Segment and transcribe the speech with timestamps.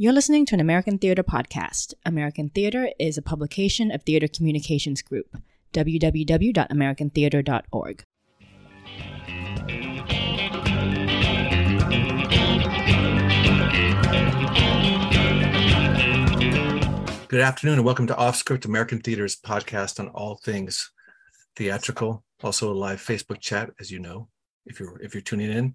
[0.00, 1.92] You're listening to an American Theater podcast.
[2.06, 5.36] American Theater is a publication of Theater Communications Group,
[5.72, 8.04] www.americantheater.org.
[17.26, 20.92] Good afternoon and welcome to Off Script American Theater's podcast on all things
[21.56, 22.22] theatrical.
[22.44, 24.28] Also a live Facebook chat, as you know,
[24.64, 25.74] if you're if you're tuning in.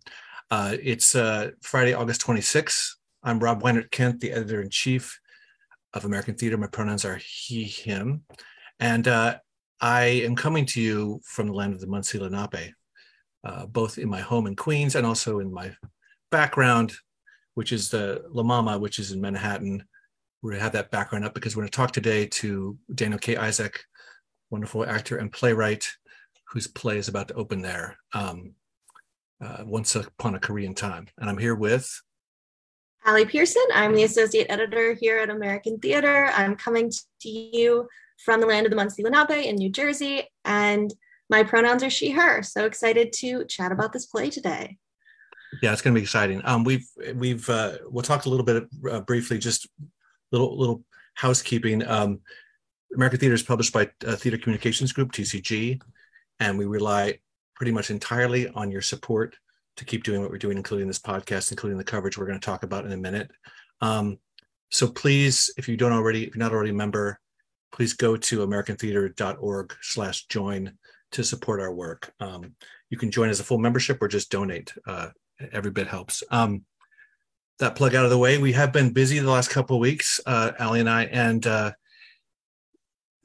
[0.49, 2.93] Uh, it's uh, Friday, August 26th.
[3.25, 5.17] I'm Rob Weinert Kent, the editor in chief
[5.93, 6.57] of American Theater.
[6.57, 8.23] My pronouns are he, him.
[8.81, 9.38] And uh,
[9.79, 12.73] I am coming to you from the land of the Munsee Lenape,
[13.45, 15.73] uh, both in my home in Queens and also in my
[16.31, 16.93] background,
[17.53, 19.85] which is the La Mama, which is in Manhattan.
[20.41, 23.20] We're going to have that background up because we're going to talk today to Daniel
[23.20, 23.37] K.
[23.37, 23.85] Isaac,
[24.49, 25.90] wonderful actor and playwright,
[26.49, 27.98] whose play is about to open there.
[28.12, 28.55] Um,
[29.41, 31.07] uh, Once Upon a Korean Time.
[31.17, 31.90] And I'm here with
[33.05, 33.63] Allie Pearson.
[33.73, 36.30] I'm the associate editor here at American Theater.
[36.34, 36.89] I'm coming
[37.21, 37.89] to you
[38.23, 40.93] from the land of the Munsee Lenape in New Jersey, and
[41.29, 42.41] my pronouns are she, her.
[42.43, 44.77] So excited to chat about this play today.
[45.62, 46.41] Yeah, it's going to be exciting.
[46.46, 49.68] Um, we've we've uh, we'll talk a little bit uh, briefly, just
[50.31, 51.85] little little housekeeping.
[51.85, 52.21] Um,
[52.96, 55.81] American Theater is published by uh, Theater Communications Group (TCG),
[56.40, 57.20] and we rely
[57.55, 59.35] pretty much entirely on your support
[59.77, 62.46] to keep doing what we're doing, including this podcast, including the coverage we're going to
[62.46, 63.29] talk about in a minute.
[63.82, 64.19] Um,
[64.72, 67.19] so please, if you don't already, if you're not already a member,
[67.72, 70.78] please go to americantheater.org slash join
[71.12, 72.13] to support our work.
[72.19, 72.56] Um,
[72.90, 74.74] you can join as a full membership or just donate.
[74.85, 75.09] Uh,
[75.52, 76.24] every bit helps.
[76.30, 76.63] Um,
[77.59, 80.19] that plug out of the way, we have been busy the last couple of weeks,
[80.25, 81.72] uh, Allie and I, and uh,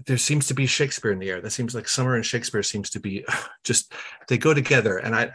[0.06, 1.40] there seems to be Shakespeare in the air.
[1.40, 3.24] That seems like summer and Shakespeare seems to be
[3.64, 3.92] just
[4.28, 4.98] they go together.
[4.98, 5.30] And I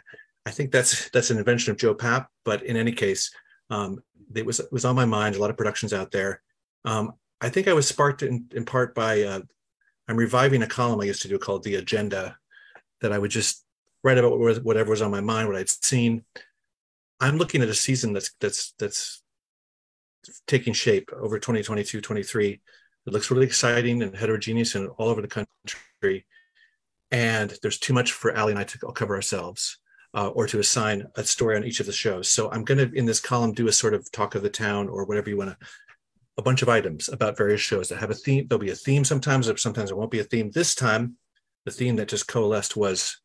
[0.45, 2.27] I think that's that's an invention of Joe Papp.
[2.44, 3.31] But in any case,
[3.69, 4.03] um,
[4.36, 5.36] it was it was on my mind.
[5.36, 6.41] A lot of productions out there.
[6.86, 9.41] Um, I think I was sparked in, in part by uh,
[10.08, 12.38] I'm reviving a column I used to do called The Agenda,
[13.02, 13.65] that I would just
[14.04, 16.23] write about whatever was on my mind, what I'd seen.
[17.20, 19.23] I'm looking at a season that's that's that's
[20.48, 22.61] taking shape over 2022, 23
[23.05, 26.25] it looks really exciting and heterogeneous and all over the country.
[27.11, 29.77] And there's too much for Allie and I to cover ourselves
[30.13, 32.29] uh, or to assign a story on each of the shows.
[32.29, 34.89] So I'm going to, in this column, do a sort of talk of the town
[34.89, 35.57] or whatever you want to,
[36.37, 38.47] a bunch of items about various shows that have a theme.
[38.47, 40.51] There'll be a theme sometimes, or sometimes it won't be a theme.
[40.51, 41.17] This time,
[41.65, 43.19] the theme that just coalesced was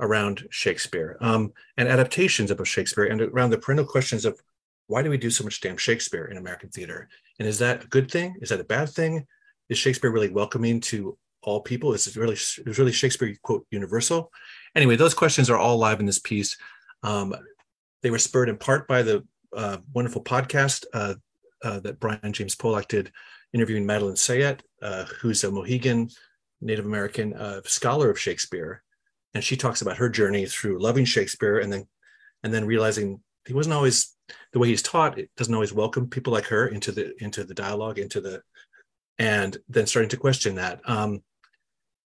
[0.00, 4.40] around Shakespeare um, and adaptations of Shakespeare and around the perennial questions of
[4.86, 7.08] why do we do so much damn Shakespeare in American theater?
[7.38, 8.34] And is that a good thing?
[8.40, 9.26] Is that a bad thing?
[9.68, 11.92] Is Shakespeare really welcoming to all people?
[11.92, 14.32] Is it really is really Shakespeare quote universal?
[14.74, 16.56] Anyway, those questions are all live in this piece.
[17.02, 17.34] Um,
[18.02, 19.24] they were spurred in part by the
[19.56, 21.14] uh, wonderful podcast uh,
[21.62, 23.12] uh, that Brian James Polak did,
[23.52, 26.08] interviewing Madeline Sayet, uh, who's a Mohegan
[26.60, 28.82] Native American uh, scholar of Shakespeare,
[29.34, 31.86] and she talks about her journey through loving Shakespeare and then
[32.42, 34.16] and then realizing he wasn't always
[34.52, 37.54] the way he's taught it doesn't always welcome people like her into the into the
[37.54, 38.42] dialogue into the
[39.18, 41.22] and then starting to question that um,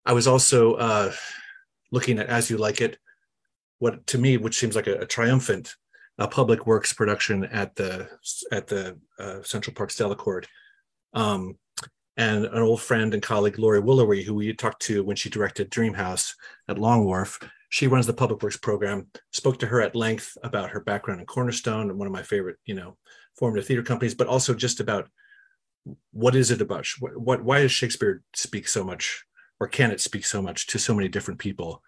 [0.06, 1.12] i was also uh,
[1.92, 2.98] looking at as you like it
[3.80, 5.76] what to me which seems like a, a triumphant
[6.18, 8.08] uh, public works production at the
[8.52, 10.46] at the uh, central park Delacorte
[11.14, 11.58] um,
[12.18, 15.70] and an old friend and colleague Laurie Woolery, who we talked to when she directed
[15.70, 16.34] Dreamhouse
[16.70, 20.70] at Long Wharf, she runs the public works program spoke to her at length about
[20.70, 22.96] her background in cornerstone and one of my favorite you know
[23.38, 25.10] formative theater companies but also just about
[26.12, 29.26] what is it about what, what why does shakespeare speak so much
[29.66, 31.82] or can it speak so much to so many different people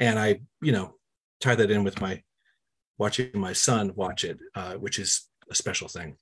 [0.00, 0.96] and i you know
[1.40, 2.20] tie that in with my
[2.98, 6.16] watching my son watch it uh, which is a special thing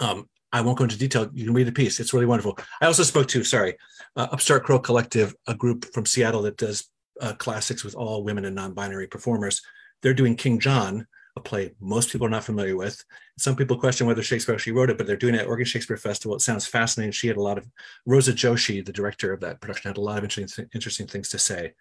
[0.00, 1.28] um, I won't go into detail.
[1.32, 1.98] You can read the piece.
[1.98, 2.58] It's really wonderful.
[2.80, 3.76] I also spoke to, sorry,
[4.16, 6.88] uh, Upstart Crow Collective, a group from Seattle that does
[7.20, 9.62] uh, classics with all women and non-binary performers.
[10.02, 13.02] They're doing King John, a play most people are not familiar with.
[13.38, 15.96] Some people question whether Shakespeare actually wrote it, but they're doing it at Oregon Shakespeare
[15.96, 16.36] Festival.
[16.36, 17.12] It sounds fascinating.
[17.12, 17.66] She had a lot of
[18.06, 21.38] Rosa Joshi, the director of that production, had a lot of interesting, interesting things to
[21.38, 21.74] say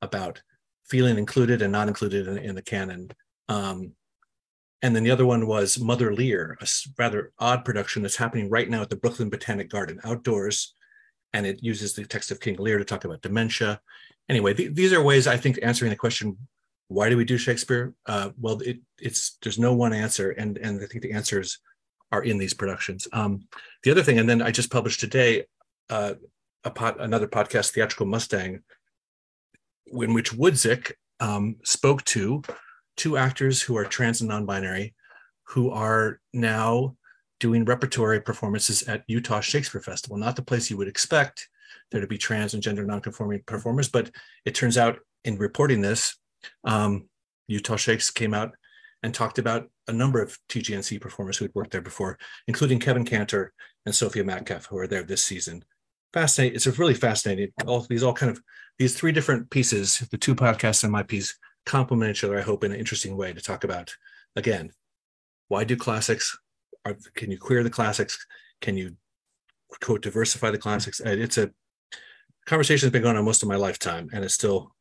[0.00, 0.40] about
[0.88, 3.10] feeling included and not included in, in the canon.
[3.48, 3.92] Um,
[4.82, 6.66] and then the other one was Mother Lear, a
[6.98, 10.74] rather odd production that's happening right now at the Brooklyn Botanic Garden outdoors.
[11.32, 13.80] And it uses the text of King Lear to talk about dementia
[14.30, 16.38] anyway, th- these are ways I think answering the question,
[16.90, 17.94] why do we do Shakespeare?
[18.04, 21.58] Uh, well, it, it's there's no one answer, and and I think the answers
[22.10, 23.06] are in these productions.
[23.12, 23.46] Um,
[23.84, 25.44] the other thing, and then I just published today
[25.88, 26.14] uh,
[26.64, 28.62] a pot, another podcast, Theatrical Mustang,
[29.86, 32.42] in which Woodzik um, spoke to
[32.96, 34.92] two actors who are trans and non-binary,
[35.44, 36.96] who are now
[37.38, 41.48] doing repertory performances at Utah Shakespeare Festival, not the place you would expect
[41.92, 44.10] there to be trans and gender nonconforming performers, but
[44.44, 46.16] it turns out in reporting this,
[46.64, 47.08] um,
[47.48, 48.52] Utah Shakes came out
[49.02, 53.04] and talked about a number of TGNC performers who had worked there before, including Kevin
[53.04, 53.52] Kantor
[53.86, 55.64] and Sophia Metcalf, who are there this season.
[56.12, 56.56] Fascinating.
[56.56, 57.50] It's really fascinating.
[57.66, 58.42] All these all kind of
[58.78, 62.38] these three different pieces, the two podcasts and my piece, complement each other.
[62.38, 63.94] I hope in an interesting way to talk about
[64.36, 64.70] again,
[65.48, 66.36] why do classics?
[66.84, 68.24] Are, can you queer the classics?
[68.60, 68.96] Can you
[69.82, 71.00] quote diversify the classics?
[71.00, 71.50] It's a
[72.46, 74.74] conversation that's been going on most of my lifetime, and it's still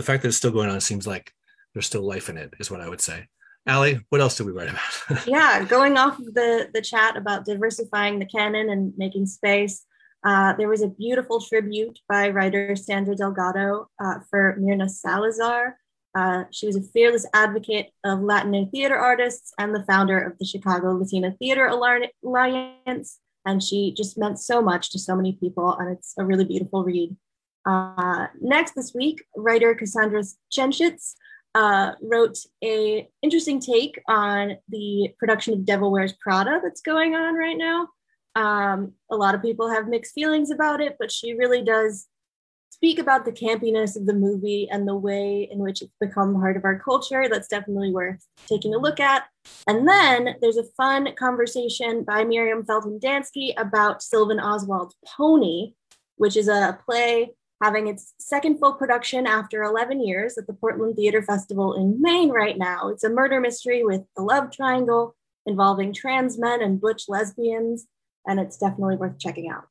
[0.00, 1.32] the fact that it's still going on seems like
[1.74, 3.26] there's still life in it, is what I would say.
[3.66, 5.26] Allie, what else did we write about?
[5.26, 9.84] yeah, going off of the the chat about diversifying the canon and making space,
[10.24, 15.76] uh, there was a beautiful tribute by writer Sandra Delgado uh, for Myrna Salazar.
[16.14, 20.46] Uh, she was a fearless advocate of Latino theater artists and the founder of the
[20.46, 23.18] Chicago Latino Theater Alliance.
[23.46, 26.84] And she just meant so much to so many people, and it's a really beautiful
[26.84, 27.16] read.
[27.66, 30.22] Uh, next this week, writer Cassandra
[30.52, 31.14] Chenchitz
[31.54, 37.34] uh, wrote a interesting take on the production of Devil Wears Prada that's going on
[37.34, 37.88] right now.
[38.36, 42.06] Um, a lot of people have mixed feelings about it, but she really does
[42.70, 46.56] speak about the campiness of the movie and the way in which it's become part
[46.56, 47.28] of our culture.
[47.28, 49.24] That's definitely worth taking a look at.
[49.66, 55.74] And then there's a fun conversation by Miriam Felton Dansky about Sylvan Oswald's Pony,
[56.16, 60.96] which is a play having its second full production after 11 years at the Portland
[60.96, 62.88] Theater Festival in Maine right now.
[62.88, 65.14] It's a murder mystery with a love triangle
[65.46, 67.86] involving trans men and butch lesbians,
[68.26, 69.64] and it's definitely worth checking out.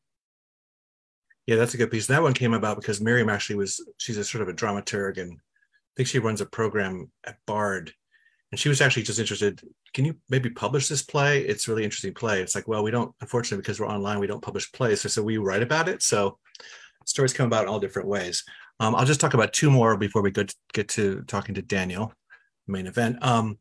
[1.48, 2.06] Yeah, that's a good piece.
[2.06, 5.34] That one came about because Miriam actually was, she's a sort of a dramaturg and
[5.34, 7.92] I think she runs a program at Bard.
[8.52, 9.62] And she was actually just interested,
[9.94, 11.42] can you maybe publish this play?
[11.42, 12.42] It's really interesting play.
[12.42, 15.02] It's like, well, we don't, unfortunately, because we're online, we don't publish plays.
[15.02, 16.04] So, so we write about it.
[16.04, 16.38] So
[17.10, 18.44] stories come about in all different ways.
[18.80, 21.62] Um, I'll just talk about two more before we go to, get to talking to
[21.62, 22.14] Daniel,
[22.68, 23.18] main event.
[23.22, 23.58] Um,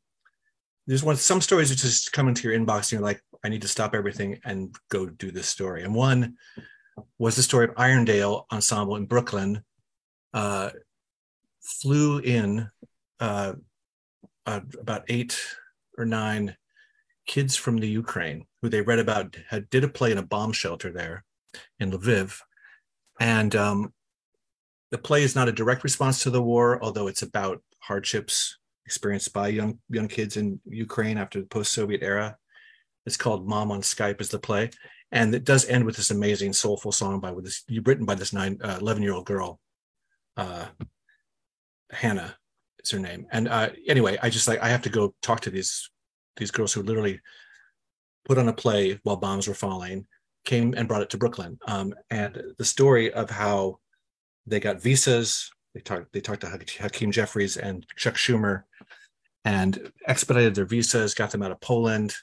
[0.87, 3.63] there's one some stories that just come into your inbox and you're like, I need
[3.63, 5.83] to stop everything and go do this story.
[5.83, 6.37] And one
[7.19, 9.63] was the story of Irondale Ensemble in Brooklyn.
[10.33, 10.71] Uh,
[11.63, 12.69] flew in
[13.21, 13.55] uh,
[14.47, 15.39] uh, about eight
[15.97, 16.57] or nine
[17.27, 20.53] kids from the Ukraine who they read about had did a play in a bomb
[20.53, 21.25] shelter there
[21.79, 22.41] in Lviv,
[23.21, 23.93] and um,
[24.91, 29.33] the play is not a direct response to the war, although it's about hardships experienced
[29.33, 32.37] by young young kids in Ukraine after the post-Soviet era.
[33.07, 34.71] It's called "Mom on Skype" is the play,
[35.13, 38.33] and it does end with this amazing soulful song by with this written by this
[38.33, 39.61] nine uh, 11 year old girl,
[40.37, 40.67] uh,
[41.91, 42.37] Hannah
[42.83, 43.27] is her name.
[43.33, 45.91] And uh, anyway, I just like I have to go talk to these
[46.37, 47.21] these girls who literally
[48.25, 50.07] put on a play while bombs were falling
[50.49, 51.59] came and brought it to Brooklyn.
[51.69, 53.79] Um, and the story of how
[54.47, 58.63] they got visas, they talked they talked to Hakeem Jeffries and Chuck Schumer,
[59.45, 62.17] and expedited their visas, got them out of Poland.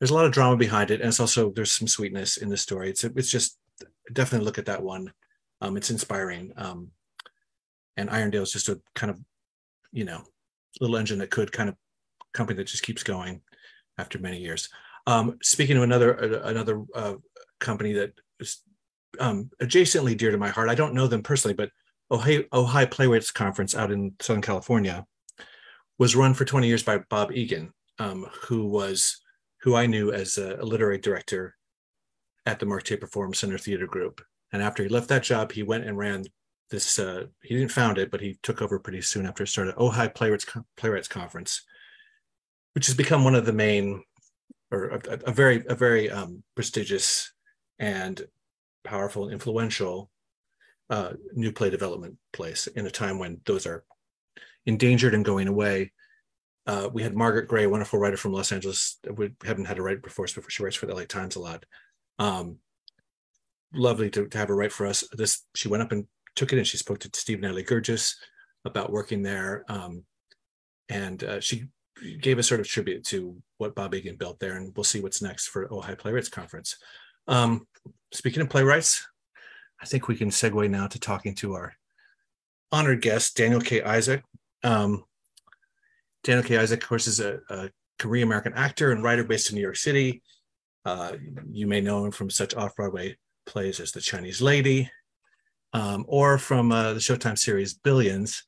[0.00, 2.56] There's a lot of drama behind it, and it's also there's some sweetness in the
[2.56, 2.88] story.
[2.88, 3.58] It's it's just
[4.12, 5.12] definitely look at that one.
[5.60, 6.52] Um, it's inspiring.
[6.56, 6.90] Um,
[7.98, 9.18] and Irondale is just a kind of,
[9.92, 10.22] you know,
[10.80, 11.74] little engine that could kind of
[12.32, 13.42] company that just keeps going
[13.98, 14.68] after many years.
[15.06, 17.14] Um, speaking of another another uh,
[17.58, 18.62] company that is
[19.18, 20.68] um, adjacently dear to my heart.
[20.68, 21.70] I don't know them personally, but
[22.10, 25.04] Ojai, Ojai Playwrights Conference out in Southern California
[25.98, 29.20] was run for 20 years by Bob Egan, um, who was
[29.62, 31.56] who I knew as a, literary director
[32.46, 34.22] at the Mark Taper Forum Center Theater Group.
[34.52, 36.24] And after he left that job, he went and ran
[36.70, 36.98] this.
[36.98, 39.74] Uh, he didn't found it, but he took over pretty soon after it started.
[39.74, 40.46] Ojai Playwrights
[40.76, 41.62] Playwrights Conference,
[42.74, 44.02] which has become one of the main,
[44.70, 47.32] or a, a very a very um, prestigious
[47.78, 48.22] and
[48.84, 50.10] powerful and influential
[50.90, 53.84] uh, new play development place in a time when those are
[54.66, 55.92] endangered and going away.
[56.66, 58.98] Uh, we had Margaret Gray, wonderful writer from Los Angeles.
[59.14, 61.64] We haven't had her write before, so she writes for the LA Times a lot.
[62.18, 62.58] Um,
[63.72, 65.04] lovely to, to have her write for us.
[65.12, 68.16] This she went up and took it, and she spoke to Stephen Adly Guirgis
[68.64, 70.04] about working there, um,
[70.88, 71.68] and uh, she
[72.20, 75.22] gave a sort of tribute to what Bob Egan built there, and we'll see what's
[75.22, 76.76] next for Ojai Playwrights Conference.
[77.28, 77.66] Um,
[78.12, 79.06] speaking of playwrights,
[79.80, 81.74] I think we can segue now to talking to our
[82.72, 83.82] honored guest, Daniel K.
[83.82, 84.24] Isaac.
[84.64, 85.04] Um,
[86.24, 86.56] Daniel K.
[86.56, 89.76] Isaac, of course, is a, a Korean American actor and writer based in New York
[89.76, 90.22] City.
[90.84, 91.12] Uh,
[91.50, 94.90] you may know him from such off Broadway plays as The Chinese Lady
[95.74, 98.42] um, or from uh, the Showtime series Billions.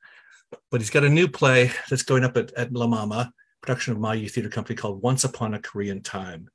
[0.71, 4.01] But he's got a new play that's going up at, at La Mama, production of
[4.01, 6.49] Ma-Yi Theater Company called Once Upon a Korean Time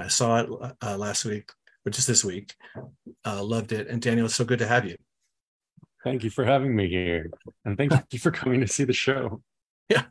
[0.00, 1.50] I saw it uh, last week,
[1.86, 2.54] or just this week.
[3.24, 3.88] Uh, loved it.
[3.88, 4.96] And Daniel, it's so good to have you.
[6.04, 7.30] Thank you for having me here,
[7.64, 9.42] and thank you for coming to see the show.
[9.90, 10.04] Yeah,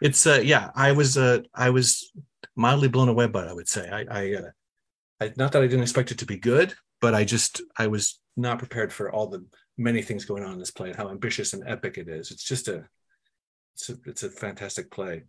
[0.00, 0.70] it's uh, yeah.
[0.74, 2.10] I was uh, I was
[2.56, 3.50] mildly blown away by it.
[3.50, 4.50] I would say I, I, uh,
[5.20, 8.20] I not that I didn't expect it to be good, but I just I was
[8.38, 9.44] not prepared for all the
[9.76, 12.30] many things going on in this play and how ambitious and epic it is.
[12.30, 12.86] It's just a
[13.74, 15.24] it's a, it's a fantastic play.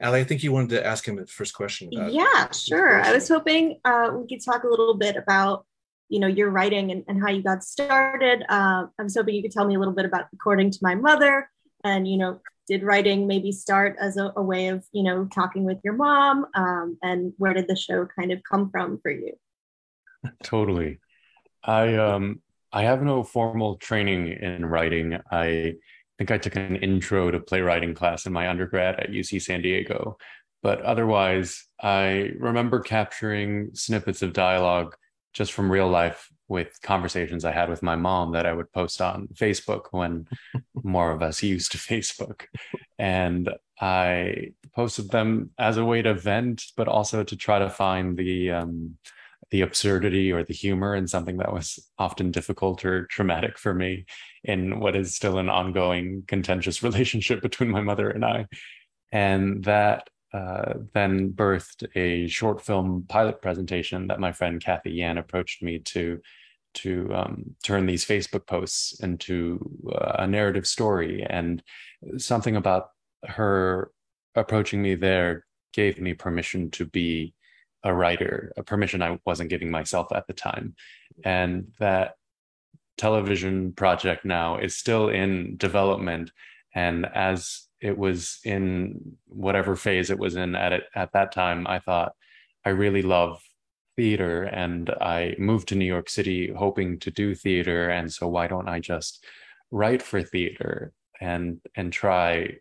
[0.00, 1.88] Ali, I think you wanted to ask him the first question.
[1.90, 3.02] yeah, sure.
[3.02, 5.66] I was hoping uh, we could talk a little bit about,
[6.08, 8.44] you know, your writing and, and how you got started.
[8.48, 10.94] Uh, I was hoping you could tell me a little bit about According to My
[10.94, 11.50] Mother
[11.82, 15.64] and, you know, did writing maybe start as a, a way of, you know, talking
[15.64, 16.46] with your mom?
[16.54, 19.32] Um, and where did the show kind of come from for you?
[20.44, 21.00] Totally.
[21.64, 22.40] I um
[22.72, 25.18] I have no formal training in writing.
[25.30, 25.74] I
[26.18, 30.18] think I took an intro to playwriting class in my undergrad at UC San Diego.
[30.62, 34.96] But otherwise, I remember capturing snippets of dialogue
[35.32, 39.00] just from real life with conversations I had with my mom that I would post
[39.00, 40.26] on Facebook when
[40.82, 42.46] more of us used Facebook.
[42.98, 48.16] And I posted them as a way to vent, but also to try to find
[48.16, 48.96] the um,
[49.50, 54.04] the absurdity or the humor in something that was often difficult or traumatic for me
[54.48, 58.46] in what is still an ongoing contentious relationship between my mother and I.
[59.12, 65.18] And that uh, then birthed a short film pilot presentation that my friend Cathy Yan
[65.18, 66.20] approached me to
[66.74, 69.58] to um, turn these Facebook posts into
[69.90, 71.26] uh, a narrative story.
[71.28, 71.62] And
[72.18, 72.90] something about
[73.26, 73.90] her
[74.34, 77.34] approaching me there gave me permission to be
[77.84, 80.74] a writer, a permission I wasn't giving myself at the time.
[81.24, 82.14] And that
[82.98, 86.30] television project now is still in development.
[86.74, 91.66] And as it was in whatever phase it was in at it at that time,
[91.66, 92.12] I thought,
[92.64, 93.40] I really love
[93.96, 97.88] theater and I moved to New York City hoping to do theater.
[97.88, 99.24] And so why don't I just
[99.70, 102.56] write for theater and and try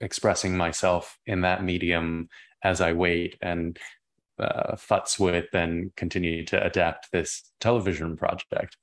[0.00, 2.28] expressing myself in that medium
[2.62, 3.78] as I wait and
[4.38, 8.76] uh, futz with and continue to adapt this television project.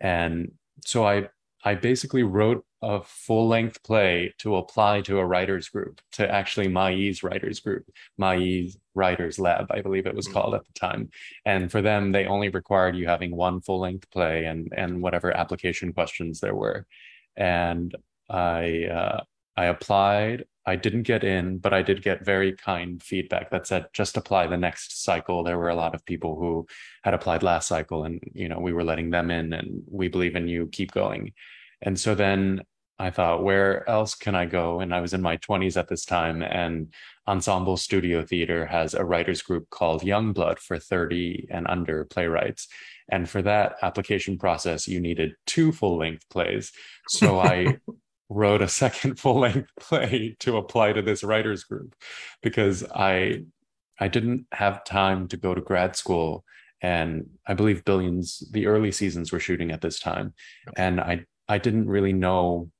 [0.00, 0.52] And
[0.84, 1.28] so I
[1.64, 6.68] I basically wrote a full length play to apply to a writers group, to actually
[6.68, 7.84] Ma-Yi's writers group,
[8.18, 11.10] Ma-Yi's Writers Lab, I believe it was called at the time.
[11.44, 15.36] And for them, they only required you having one full length play and and whatever
[15.36, 16.86] application questions there were.
[17.36, 17.94] And
[18.30, 19.20] I uh,
[19.56, 23.86] I applied I didn't get in, but I did get very kind feedback that said
[23.92, 25.44] just apply the next cycle.
[25.44, 26.66] There were a lot of people who
[27.04, 30.34] had applied last cycle and you know we were letting them in and we believe
[30.34, 31.32] in you, keep going.
[31.82, 32.62] And so then
[32.98, 34.80] I thought, where else can I go?
[34.80, 36.92] And I was in my 20s at this time, and
[37.28, 42.68] Ensemble Studio Theater has a writers group called Youngblood for 30 and under playwrights.
[43.10, 46.72] And for that application process, you needed two full length plays.
[47.08, 47.76] So I
[48.28, 51.94] wrote a second full length play to apply to this writers group
[52.42, 53.44] because I
[53.98, 56.44] I didn't have time to go to grad school.
[56.82, 60.34] And I believe Billions the early seasons were shooting at this time.
[60.76, 62.70] And I I didn't really know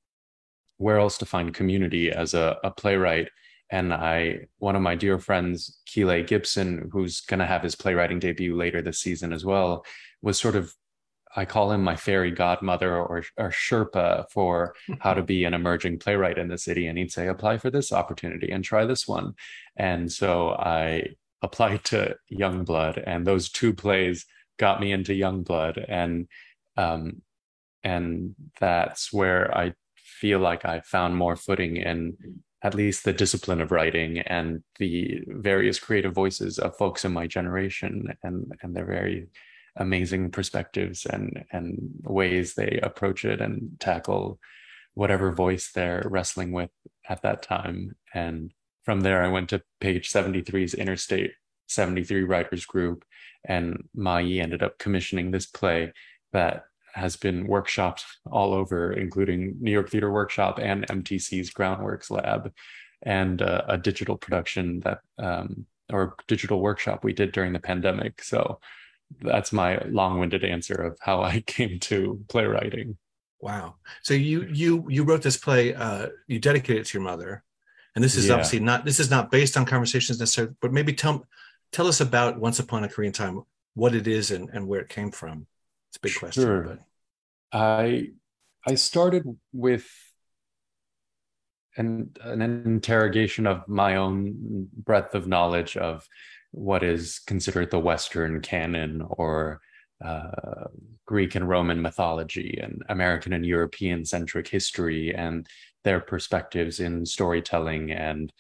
[0.79, 3.29] where else to find community as a, a playwright.
[3.71, 8.19] And I one of my dear friends Keelay Gipson who's going to have his playwriting
[8.19, 9.85] debut later this season as well
[10.23, 10.73] was sort of
[11.37, 15.99] I call him my fairy godmother or, or Sherpa for how to be an emerging
[15.99, 16.87] playwright in the city.
[16.87, 19.35] And he'd say, apply for this opportunity and try this one.
[19.77, 21.11] And so I
[21.43, 24.25] applied to Youngblood, and those two plays
[24.59, 25.85] got me into Youngblood.
[25.89, 26.27] And
[26.77, 27.23] um,
[27.85, 32.17] and that's where I feel like I found more footing in
[32.63, 37.27] at least the discipline of writing and the various creative voices of folks in my
[37.27, 39.29] generation and and they're very
[39.77, 44.39] amazing perspectives and and ways they approach it and tackle
[44.95, 46.71] whatever voice they're wrestling with
[47.09, 47.95] at that time.
[48.15, 48.53] And
[48.85, 51.33] from there i went to page 73's interstate
[51.69, 53.05] 73 writers group
[53.45, 55.93] and Ma-Yi ended up commissioning this play
[56.33, 56.65] that
[56.95, 62.53] has been workshopped all over including new york theater workshop and mtc's groundworks lab
[63.03, 68.23] and uh, a digital production that um, or digital workshop we did during the pandemic.
[68.23, 68.59] So
[69.21, 72.97] that's my long-winded answer of how I came to playwriting.
[73.41, 73.77] Wow.
[74.03, 77.45] So you you you wrote this play, uh, you dedicated it to your mother,
[77.95, 78.35] and this is yeah.
[78.35, 81.25] obviously not this is not based on conversations necessarily, but maybe tell
[81.73, 83.43] tell us about Once Upon a Korean Time,
[83.75, 85.47] what it is and, and where it came from.
[85.91, 86.43] It's a big question.
[86.43, 86.63] Sure.
[86.63, 86.79] But.
[87.53, 88.09] I
[88.67, 89.87] I started with
[91.77, 96.09] an an interrogation of my own breadth of knowledge of
[96.57, 99.61] what is considered the Western canon or
[100.03, 100.65] uh,
[101.05, 105.47] Greek and Roman mythology and American and European centric history and
[105.85, 108.33] their perspectives in storytelling and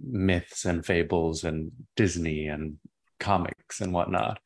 [0.00, 2.78] myths and fables and Disney and
[3.18, 4.38] comics and whatnot.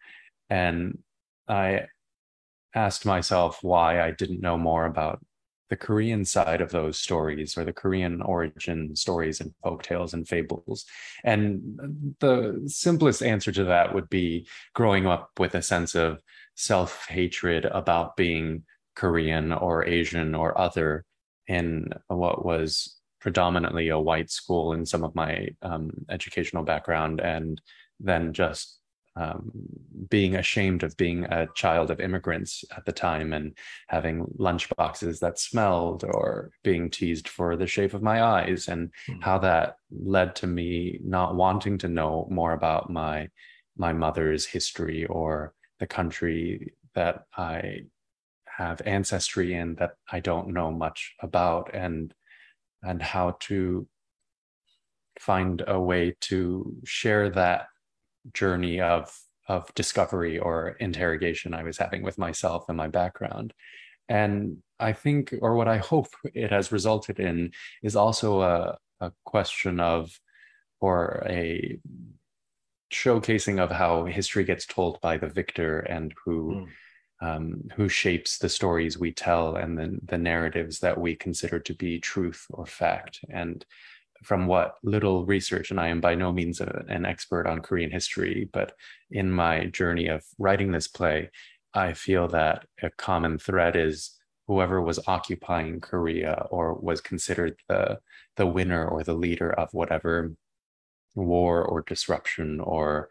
[0.48, 0.98] And
[1.46, 1.82] I
[2.74, 5.20] asked myself why I didn't know more about
[5.72, 10.28] the Korean side of those stories or the Korean origin stories and folk tales and
[10.28, 10.84] fables.
[11.24, 16.20] And the simplest answer to that would be growing up with a sense of
[16.56, 18.64] self hatred about being
[18.96, 21.06] Korean or Asian or other
[21.46, 27.62] in what was predominantly a white school in some of my um, educational background, and
[27.98, 28.78] then just
[29.16, 29.50] um,
[30.08, 33.56] being ashamed of being a child of immigrants at the time and
[33.88, 38.88] having lunch boxes that smelled or being teased for the shape of my eyes and
[39.08, 39.20] mm-hmm.
[39.20, 43.28] how that led to me not wanting to know more about my
[43.76, 47.82] my mother's history or the country that I
[48.46, 52.14] have ancestry in that I don't know much about and
[52.82, 53.86] and how to
[55.18, 57.66] find a way to share that
[58.32, 59.16] journey of
[59.48, 63.52] of discovery or interrogation I was having with myself and my background.
[64.08, 67.50] And I think, or what I hope it has resulted in,
[67.82, 70.18] is also a, a question of,
[70.80, 71.78] or a
[72.92, 76.54] showcasing of how history gets told by the victor and who.
[76.54, 76.68] Mm
[77.22, 81.72] um, who shapes the stories we tell and the, the narratives that we consider to
[81.72, 83.20] be truth or fact.
[83.30, 83.64] And
[84.22, 87.90] from what little research, and I am by no means a, an expert on Korean
[87.90, 88.74] history, but
[89.10, 91.30] in my journey of writing this play,
[91.74, 97.98] I feel that a common thread is whoever was occupying Korea or was considered the
[98.36, 100.34] the winner or the leader of whatever
[101.14, 103.08] war or disruption or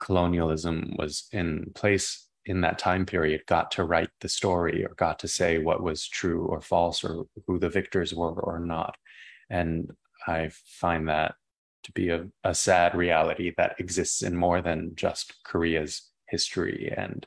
[0.00, 5.18] colonialism was in place in that time period got to write the story or got
[5.18, 8.96] to say what was true or false or who the victors were or not.
[9.50, 9.90] And
[10.26, 11.34] I find that
[11.84, 17.26] to be a, a sad reality that exists in more than just Korea's history and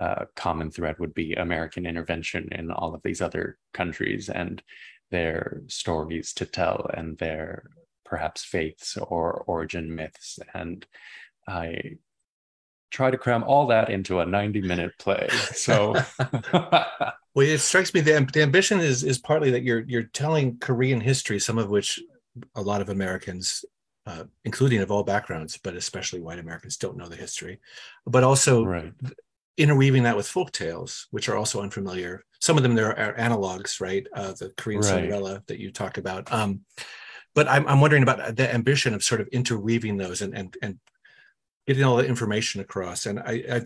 [0.00, 4.62] uh, common thread would be American intervention in all of these other countries and
[5.10, 7.64] their stories to tell and their
[8.04, 10.38] perhaps faiths or origin myths.
[10.54, 10.86] And
[11.46, 11.98] I
[12.90, 15.28] try to cram all that into a 90 minute play.
[15.54, 15.94] So
[16.52, 21.00] well, it strikes me the, the ambition is is partly that you're you're telling Korean
[21.00, 22.00] history, some of which
[22.54, 23.64] a lot of Americans,
[24.06, 27.60] uh, including of all backgrounds, but especially white Americans, don't know the history.
[28.06, 28.92] But also right.
[29.56, 32.24] interweaving that with folk tales, which are also unfamiliar.
[32.40, 34.06] Some of them there are analogs, right?
[34.14, 34.88] Uh, the Korean right.
[34.88, 36.32] Cinderella that you talk about.
[36.32, 36.60] Um,
[37.34, 40.78] but I'm, I'm wondering about the ambition of sort of interweaving those and and and
[41.66, 43.06] getting all the information across.
[43.06, 43.62] And I, I,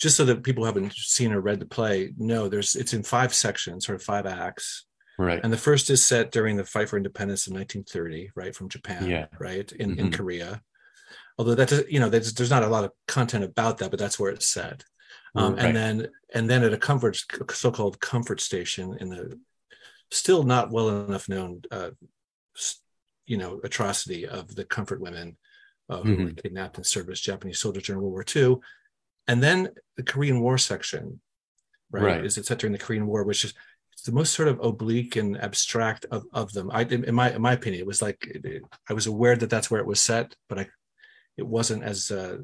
[0.00, 3.32] just so that people haven't seen or read the play, no, there's it's in five
[3.32, 4.86] sections, sort of five acts.
[5.22, 5.40] Right.
[5.42, 9.08] And the first is set during the fight for independence in 1930, right, from Japan,
[9.08, 9.26] yeah.
[9.38, 10.00] right, in, mm-hmm.
[10.00, 10.62] in Korea.
[11.38, 14.00] Although that does, you know, there's, there's not a lot of content about that, but
[14.00, 14.84] that's where it's set.
[15.34, 15.64] Um, right.
[15.64, 17.18] And then and then at a comfort,
[17.50, 19.38] so-called comfort station in the
[20.10, 21.90] still not well enough known, uh,
[23.26, 25.36] you know, atrocity of the comfort women
[25.88, 26.24] uh, who mm-hmm.
[26.24, 28.56] were kidnapped and served as Japanese soldiers during World War II.
[29.26, 31.20] And then the Korean War section,
[31.90, 32.24] right, right.
[32.24, 33.54] is it set during the Korean War, which is
[34.02, 36.70] the most sort of oblique and abstract of, of them.
[36.72, 39.70] I, in my in my opinion, it was like it, I was aware that that's
[39.70, 40.68] where it was set, but I
[41.36, 42.38] it wasn't as uh,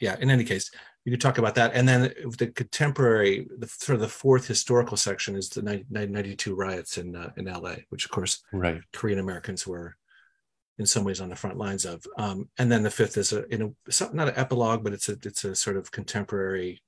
[0.00, 0.16] yeah.
[0.20, 0.70] In any case,
[1.04, 1.72] you could talk about that.
[1.74, 6.98] And then the contemporary, the sort of the fourth historical section is the 1992 riots
[6.98, 8.80] in uh, in LA, which of course right.
[8.92, 9.96] Korean Americans were
[10.78, 12.04] in some ways on the front lines of.
[12.18, 15.16] Um, and then the fifth is a, in a not an epilogue, but it's a
[15.22, 16.82] it's a sort of contemporary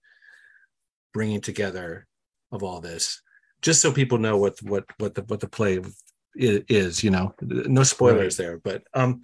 [1.13, 2.07] bringing together
[2.51, 3.23] of all this,
[3.65, 5.81] just so people know what what what the what the play
[6.37, 7.03] is.
[7.03, 8.45] You know, no spoilers right.
[8.45, 9.23] there, but um,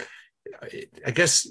[1.07, 1.48] I guess.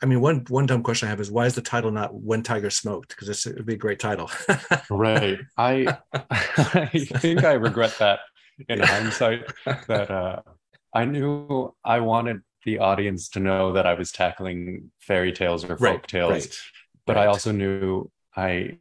[0.00, 2.44] I mean, one one dumb question I have is why is the title not "When
[2.44, 3.08] Tiger Smoked"?
[3.08, 4.30] Because it would be a great title.
[4.90, 5.40] right.
[5.56, 8.20] I I think I regret that
[8.68, 9.44] in hindsight.
[9.88, 10.42] That uh,
[10.94, 15.76] I knew I wanted the audience to know that I was tackling fairy tales or
[15.76, 16.58] folk right, tales, right,
[17.04, 17.24] but right.
[17.24, 18.78] I also knew I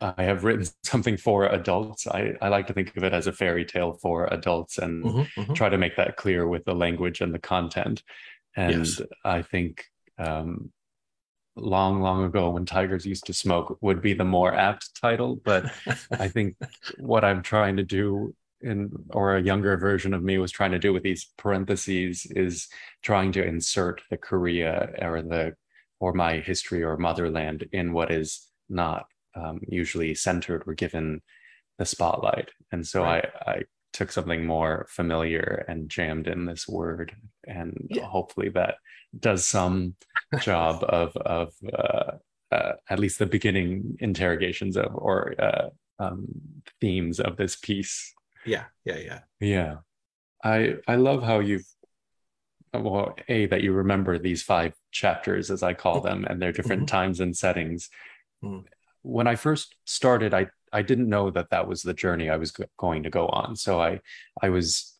[0.00, 2.06] I have written something for adults.
[2.06, 5.40] I, I like to think of it as a fairy tale for adults and mm-hmm,
[5.40, 5.52] mm-hmm.
[5.54, 8.02] try to make that clear with the language and the content.
[8.56, 9.00] And yes.
[9.24, 9.84] I think
[10.18, 10.72] um,
[11.56, 15.36] long, long ago when tigers used to smoke would be the more apt title.
[15.44, 15.72] But
[16.12, 16.56] I think
[16.98, 20.78] what I'm trying to do in or a younger version of me was trying to
[20.80, 22.68] do with these parentheses is
[23.02, 25.54] trying to insert the Korea or the
[26.00, 29.06] or my history or motherland in what is not
[29.38, 31.22] um, usually centered or given
[31.78, 32.50] the spotlight.
[32.72, 33.24] And so right.
[33.46, 37.14] I, I took something more familiar and jammed in this word,
[37.46, 38.04] and yeah.
[38.04, 38.76] hopefully that
[39.18, 39.94] does some
[40.40, 42.12] job of of uh,
[42.50, 46.26] uh, at least the beginning interrogations of or uh, um,
[46.80, 48.14] themes of this piece.
[48.44, 49.76] Yeah, yeah, yeah, yeah.
[50.44, 51.66] I I love how you've
[52.72, 56.82] well a that you remember these five chapters as I call them and their different
[56.82, 56.96] mm-hmm.
[56.96, 57.88] times and settings.
[58.44, 58.64] Mm.
[59.02, 62.52] When I first started, I I didn't know that that was the journey I was
[62.78, 63.56] going to go on.
[63.56, 64.00] So I
[64.42, 64.94] I was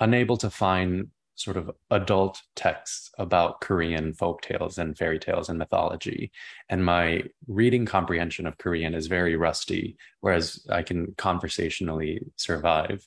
[0.00, 5.58] unable to find sort of adult texts about Korean folk tales and fairy tales and
[5.58, 6.32] mythology.
[6.68, 13.06] And my reading comprehension of Korean is very rusty, whereas I can conversationally survive.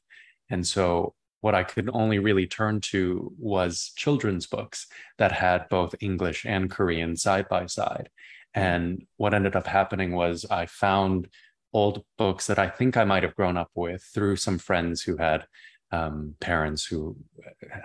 [0.50, 5.96] And so what I could only really turn to was children's books that had both
[6.00, 8.10] English and Korean side by side.
[8.54, 11.28] And what ended up happening was I found
[11.74, 15.18] old books that I think I might have grown up with through some friends who
[15.18, 15.46] had
[15.92, 17.16] um, parents who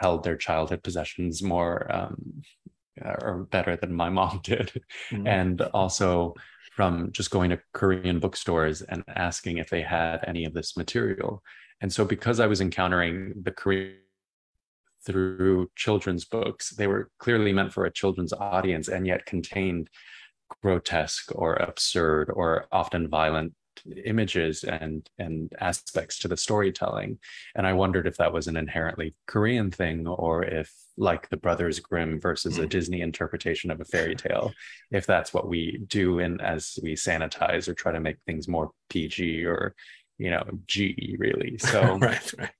[0.00, 2.42] held their childhood possessions more um,
[3.04, 4.72] or better than my mom did.
[5.10, 5.26] Mm-hmm.
[5.26, 6.34] And also
[6.72, 11.42] from just going to Korean bookstores and asking if they had any of this material.
[11.80, 13.96] And so, because I was encountering the Korean
[15.04, 19.88] through children's books, they were clearly meant for a children's audience and yet contained
[20.62, 23.52] grotesque or absurd or often violent
[24.04, 27.18] images and and aspects to the storytelling
[27.54, 31.78] and i wondered if that was an inherently korean thing or if like the brothers
[31.78, 32.68] grimm versus a mm.
[32.68, 34.52] disney interpretation of a fairy tale
[34.90, 38.70] if that's what we do and as we sanitize or try to make things more
[38.90, 39.74] pg or
[40.18, 42.50] you know g really so right, right.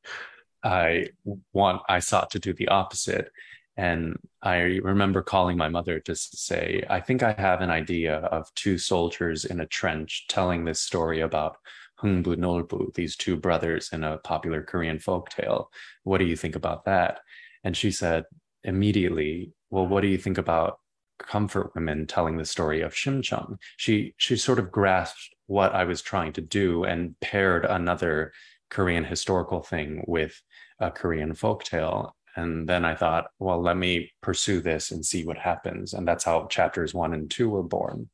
[0.63, 1.07] i
[1.53, 3.31] want i sought to do the opposite
[3.77, 8.53] and I remember calling my mother to say, I think I have an idea of
[8.55, 11.59] two soldiers in a trench telling this story about
[12.01, 15.71] Hungbu Nolbu, these two brothers in a popular Korean folk tale.
[16.05, 17.21] What do you think about that?
[17.65, 18.25] And she said
[18.65, 20.79] immediately, Well, what do you think about
[21.19, 23.59] comfort women telling the story of Shimcheon?
[23.77, 28.33] She she sort of grasped what I was trying to do and paired another
[28.71, 30.43] Korean historical thing with
[30.81, 35.25] a Korean folk tale and then I thought, well, let me pursue this and see
[35.25, 35.95] what happens.
[35.95, 38.11] And that's how chapters one and two were born.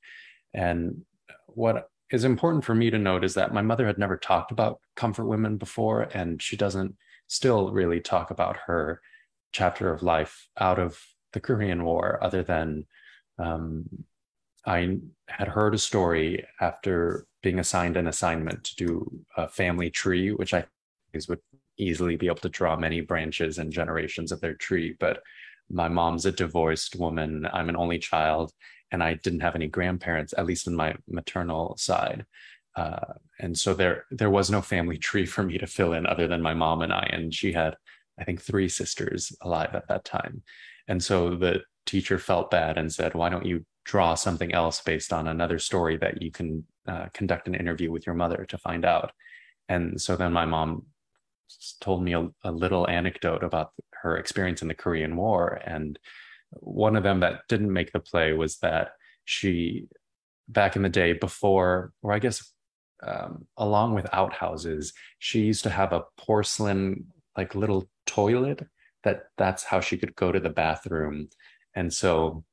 [0.54, 1.02] And
[1.46, 4.80] what is important for me to note is that my mother had never talked about
[4.94, 6.94] comfort women before, and she doesn't
[7.26, 9.00] still really talk about her
[9.52, 11.00] chapter of life out of
[11.32, 12.86] the Korean War, other than
[13.38, 13.84] um,
[14.66, 20.30] I had heard a story after being assigned an assignment to do a family tree,
[20.30, 20.70] which I think
[21.14, 21.40] is would
[21.78, 24.96] easily be able to draw many branches and generations of their tree.
[24.98, 25.22] But
[25.70, 27.48] my mom's a divorced woman.
[27.52, 28.52] I'm an only child,
[28.90, 32.26] and I didn't have any grandparents, at least in my maternal side.
[32.76, 36.28] Uh, and so there there was no family tree for me to fill in other
[36.28, 37.08] than my mom and I.
[37.12, 37.76] And she had,
[38.18, 40.42] I think, three sisters alive at that time.
[40.88, 45.12] And so the teacher felt bad and said, "Why don't you draw something else based
[45.12, 48.84] on another story that you can uh, conduct an interview with your mother to find
[48.84, 49.12] out?"
[49.68, 50.86] And so then my mom
[51.80, 55.60] told me a, a little anecdote about her experience in the Korean War.
[55.64, 55.98] And
[56.50, 58.92] one of them that didn't make the play was that
[59.24, 59.86] she,
[60.48, 62.52] back in the day before, or I guess
[63.02, 68.66] um, along with outhouses, she used to have a porcelain, like little toilet
[69.04, 71.28] that that's how she could go to the bathroom.
[71.74, 72.44] And so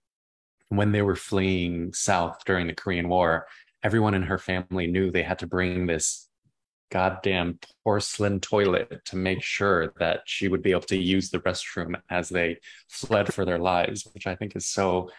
[0.70, 3.46] when they were fleeing south during the Korean War,
[3.84, 6.29] everyone in her family knew they had to bring this
[6.92, 12.00] goddamn porcelain toilet to make sure that she would be able to use the restroom
[12.10, 15.10] as they fled for their lives, which I think is so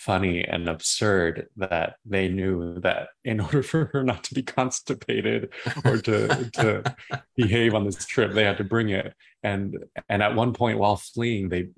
[0.00, 5.50] funny and absurd that they knew that in order for her not to be constipated
[5.84, 6.82] or to to
[7.36, 9.14] behave on this trip they had to bring it.
[9.42, 9.76] And
[10.08, 11.68] and at one point while fleeing they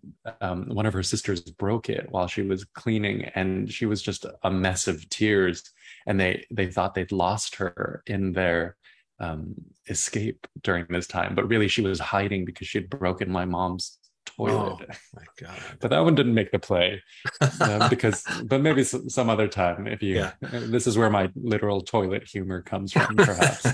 [0.40, 4.24] um, one of her sisters broke it while she was cleaning and she was just
[4.42, 5.64] a mess of tears.
[6.06, 8.76] And they they thought they'd lost her in their
[9.22, 9.54] um,
[9.88, 13.98] escape during this time, but really she was hiding because she had broken my mom's
[14.26, 14.76] toilet.
[14.90, 15.58] Oh my god!
[15.80, 17.02] but that one didn't make the play
[17.40, 19.86] uh, because, but maybe some other time.
[19.86, 20.32] If you, yeah.
[20.40, 23.66] this is where my literal toilet humor comes from, perhaps.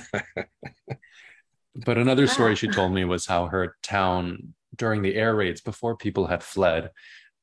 [1.74, 5.96] but another story she told me was how her town during the air raids, before
[5.96, 6.90] people had fled,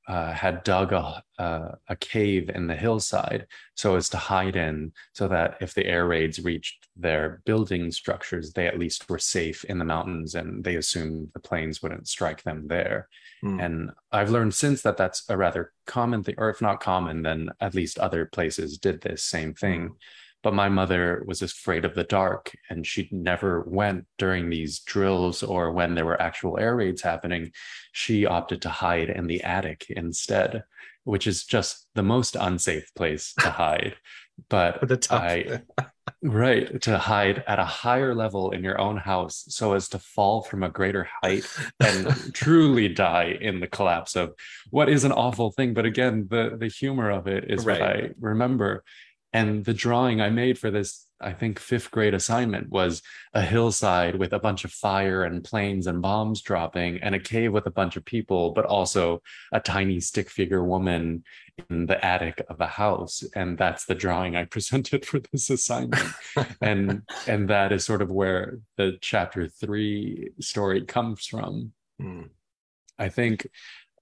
[0.08, 4.94] uh, had dug a, uh, a cave in the hillside so as to hide in,
[5.13, 9.66] so that if the air raids reached their building structures, they at least were safe
[9.66, 13.10] in the mountains and they assumed the planes wouldn't strike them there.
[13.44, 13.64] Mm.
[13.64, 17.50] And I've learned since that that's a rather common thing, or if not common, then
[17.60, 19.90] at least other places did this same thing.
[19.90, 19.96] Mm.
[20.42, 25.42] But my mother was afraid of the dark and she never went during these drills
[25.42, 27.52] or when there were actual air raids happening.
[27.92, 30.64] She opted to hide in the attic instead,
[31.04, 33.96] which is just the most unsafe place to hide.
[34.48, 35.62] But I,
[36.26, 40.42] right, to hide at a higher level in your own house so as to fall
[40.42, 41.46] from a greater height
[41.80, 44.34] and truly die in the collapse of
[44.72, 45.74] what is an awful thing.
[45.74, 47.80] But again, the the humor of it is right.
[47.80, 48.84] what I remember.
[49.34, 53.01] And the drawing I made for this, I think, fifth grade assignment was
[53.34, 57.54] a hillside with a bunch of fire and planes and bombs dropping, and a cave
[57.54, 59.21] with a bunch of people, but also
[59.54, 61.23] a tiny stick figure woman
[61.69, 63.23] in the attic of a house.
[63.36, 66.06] And that's the drawing I presented for this assignment.
[66.62, 71.71] and and that is sort of where the chapter three story comes from.
[72.01, 72.30] Mm.
[72.99, 73.47] I think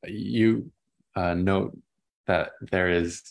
[0.05, 0.71] you
[1.15, 1.77] uh, note
[2.27, 3.21] that there is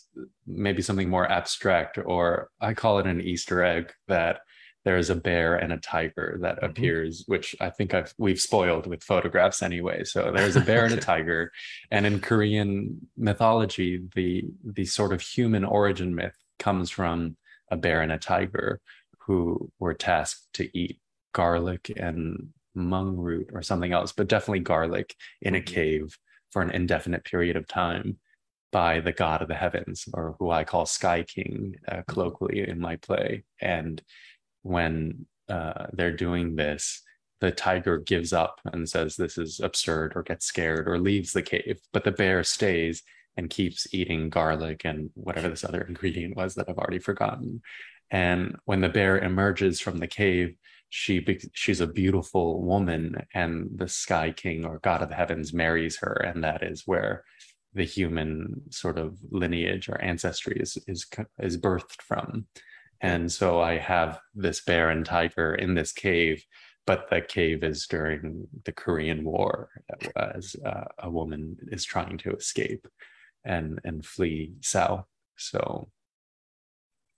[0.45, 4.39] maybe something more abstract, or I call it an Easter egg that
[4.85, 6.65] there is a bear and a tiger that mm-hmm.
[6.65, 10.03] appears, which I think I've we've spoiled with photographs anyway.
[10.03, 11.51] So there's a bear and a tiger,
[11.91, 17.37] and in Korean mythology, the the sort of human origin myth comes from
[17.71, 18.79] a bear and a tiger
[19.25, 20.99] who were tasked to eat
[21.33, 25.73] garlic and mung root or something else, but definitely garlic in a mm-hmm.
[25.73, 26.17] cave
[26.51, 28.17] for an indefinite period of time
[28.73, 32.79] by the god of the heavens, or who I call Sky King uh, colloquially in
[32.79, 33.43] my play.
[33.61, 34.01] And
[34.63, 37.01] when uh, they're doing this,
[37.39, 41.43] the tiger gives up and says this is absurd, or gets scared, or leaves the
[41.43, 41.79] cave.
[41.93, 43.03] But the bear stays
[43.37, 47.61] and keeps eating garlic and whatever this other ingredient was that I've already forgotten.
[48.11, 50.55] And when the bear emerges from the cave,
[50.89, 55.97] she she's a beautiful woman, and the Sky King or God of the Heavens marries
[55.97, 57.23] her, and that is where
[57.73, 61.05] the human sort of lineage or ancestry is is
[61.39, 62.47] is birthed from.
[63.01, 66.45] And so i have this bear and tiger in this cave
[66.85, 69.69] but the cave is during the korean war
[70.15, 72.87] as uh, a woman is trying to escape
[73.45, 75.05] and and flee south.
[75.37, 75.89] So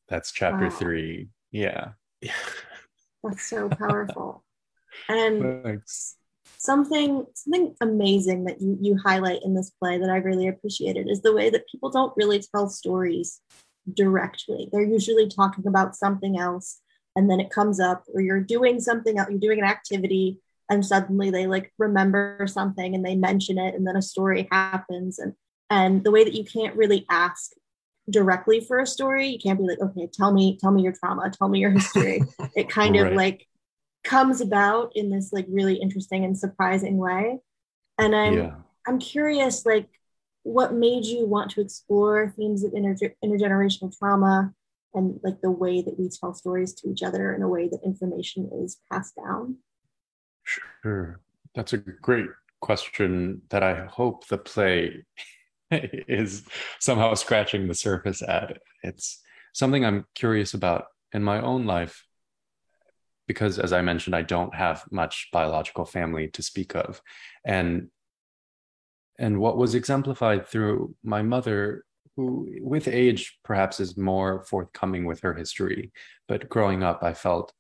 [0.08, 0.70] that's chapter wow.
[0.70, 1.90] 3 yeah.
[3.24, 4.44] That's so powerful.
[5.10, 6.18] And Thanks
[6.66, 11.22] something something amazing that you you highlight in this play that I really appreciated is
[11.22, 13.42] the way that people don't really tell stories
[13.94, 14.70] directly.
[14.72, 16.82] They're usually talking about something else
[17.16, 20.86] and then it comes up or you're doing something else, you're doing an activity and
[20.86, 25.34] suddenly they like remember something and they mention it and then a story happens and
[25.70, 27.52] and the way that you can't really ask
[28.10, 31.30] directly for a story you can't be like okay tell me tell me your trauma
[31.30, 32.22] tell me your history
[32.56, 33.08] it kind right.
[33.08, 33.48] of like
[34.06, 37.40] comes about in this like really interesting and surprising way.
[37.98, 38.56] And i'm yeah.
[38.88, 39.88] i'm curious like
[40.44, 44.54] what made you want to explore themes of inter- intergenerational trauma
[44.94, 47.80] and like the way that we tell stories to each other in a way that
[47.84, 49.58] information is passed down?
[50.44, 51.20] Sure.
[51.56, 52.28] That's a great
[52.62, 55.04] question that i hope the play
[55.72, 56.44] is
[56.80, 58.58] somehow scratching the surface at.
[58.84, 59.22] It's
[59.54, 62.05] something i'm curious about in my own life
[63.28, 67.02] because as i mentioned i don't have much biological family to speak of.
[67.46, 67.90] And
[69.18, 71.86] and what was exemplified through my mother
[72.16, 75.92] who with age perhaps is more forthcoming with her history
[76.28, 77.54] but growing up i felt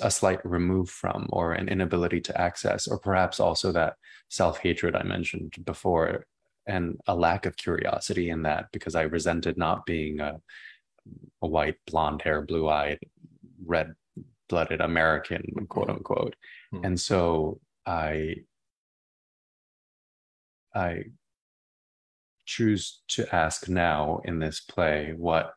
[0.00, 3.94] a slight remove from or an inability to access or perhaps also that
[4.28, 6.26] self-hatred i mentioned before
[6.66, 10.40] and a lack of curiosity in that because i resented not being a,
[11.42, 12.98] a white blonde hair blue eyed
[13.64, 13.94] red
[14.48, 16.36] blooded American, quote unquote.
[16.72, 16.84] Mm-hmm.
[16.84, 18.36] And so I
[20.74, 21.04] I
[22.44, 25.52] choose to ask now in this play what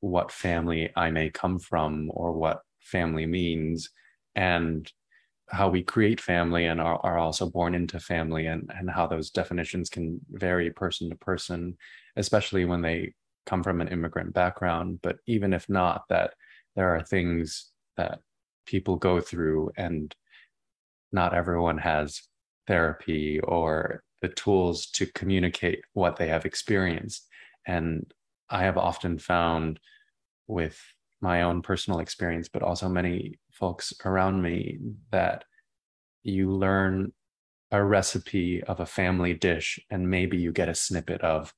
[0.00, 3.90] what family I may come from or what family means
[4.36, 4.90] and
[5.50, 9.30] how we create family and are, are also born into family and, and how those
[9.30, 11.76] definitions can vary person to person,
[12.16, 13.14] especially when they
[13.46, 15.00] come from an immigrant background.
[15.02, 16.34] But even if not, that
[16.76, 18.20] there are things that
[18.66, 20.14] people go through and
[21.12, 22.22] not everyone has
[22.66, 27.26] therapy or the tools to communicate what they have experienced.
[27.66, 28.12] And
[28.50, 29.78] i have often found
[30.46, 30.80] with
[31.20, 34.78] my own personal experience but also many folks around me
[35.10, 35.44] that
[36.22, 37.12] you learn
[37.70, 41.52] a recipe of a family dish and maybe you get a snippet of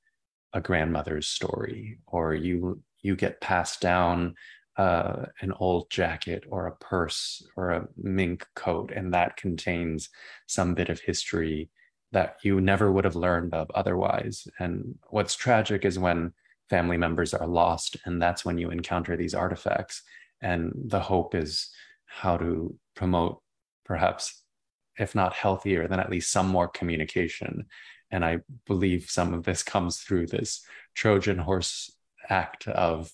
[0.53, 4.35] a grandmother's story or you you get passed down
[4.81, 10.09] uh, an old jacket or a purse or a mink coat, and that contains
[10.47, 11.69] some bit of history
[12.11, 14.47] that you never would have learned of otherwise.
[14.57, 16.33] And what's tragic is when
[16.67, 20.01] family members are lost, and that's when you encounter these artifacts.
[20.41, 21.69] And the hope is
[22.07, 23.39] how to promote
[23.85, 24.41] perhaps,
[24.97, 27.67] if not healthier, then at least some more communication.
[28.09, 30.65] And I believe some of this comes through this
[30.95, 31.95] Trojan horse
[32.29, 33.11] act of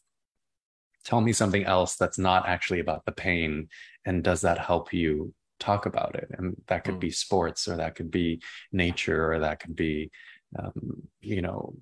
[1.08, 3.70] tell me something else that's not actually about the pain.
[4.06, 6.28] And does that help you talk about it?
[6.38, 7.00] And that could mm.
[7.00, 8.42] be sports, or that could be
[8.72, 10.12] nature, or that could be,
[10.60, 11.74] um, you know,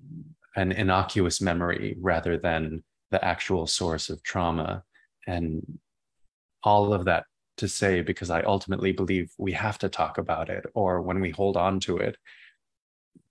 [0.54, 4.84] an innocuous memory rather than the actual source of trauma.
[5.26, 5.78] And
[6.62, 7.24] all of that
[7.56, 11.30] to say, because I ultimately believe we have to talk about it, or when we
[11.30, 12.16] hold on to it,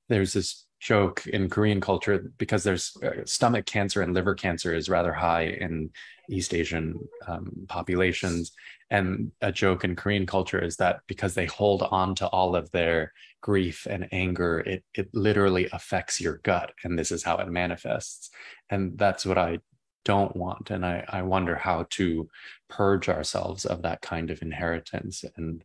[0.09, 4.87] there's this joke in Korean culture because there's uh, stomach cancer and liver cancer is
[4.87, 5.89] rather high in
[6.29, 8.51] East Asian um, populations.
[8.91, 12.69] And a joke in Korean culture is that because they hold on to all of
[12.69, 16.71] their grief and anger, it, it literally affects your gut.
[16.83, 18.29] And this is how it manifests.
[18.69, 19.57] And that's what I
[20.03, 20.69] don't want.
[20.69, 22.29] And I, I wonder how to
[22.69, 25.25] purge ourselves of that kind of inheritance.
[25.35, 25.63] And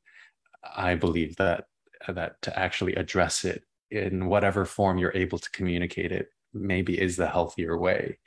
[0.64, 1.64] I believe that
[2.08, 7.16] that to actually address it in whatever form you're able to communicate it maybe is
[7.16, 8.18] the healthier way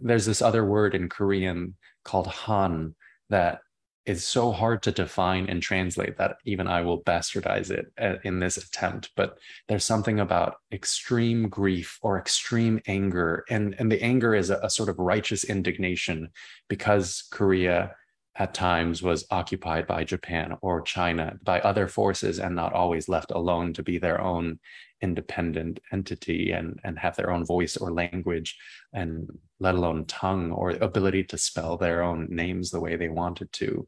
[0.00, 1.74] there's this other word in korean
[2.04, 2.94] called han
[3.28, 3.60] that
[4.06, 8.40] is so hard to define and translate that even I will bastardize it uh, in
[8.40, 9.10] this attempt.
[9.14, 14.58] But there's something about extreme grief or extreme anger, and and the anger is a,
[14.62, 16.30] a sort of righteous indignation
[16.68, 17.94] because Korea
[18.36, 23.32] at times was occupied by Japan or China by other forces and not always left
[23.32, 24.58] alone to be their own
[25.02, 28.56] independent entity and, and have their own voice or language
[28.92, 33.50] and let alone tongue or ability to spell their own names the way they wanted
[33.52, 33.86] to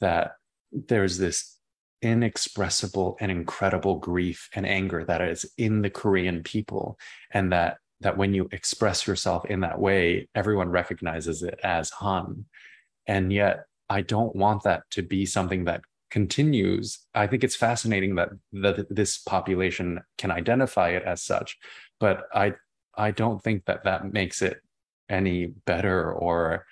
[0.00, 0.32] that
[0.72, 1.56] there's this
[2.02, 6.98] inexpressible and incredible grief and anger that is in the korean people
[7.32, 12.44] and that that when you express yourself in that way everyone recognizes it as han.
[13.06, 16.98] And yet I don't want that to be something that continues.
[17.14, 21.58] I think it's fascinating that that this population can identify it as such,
[22.00, 22.54] but I
[22.96, 24.60] I don't think that that makes it
[25.08, 26.66] any better or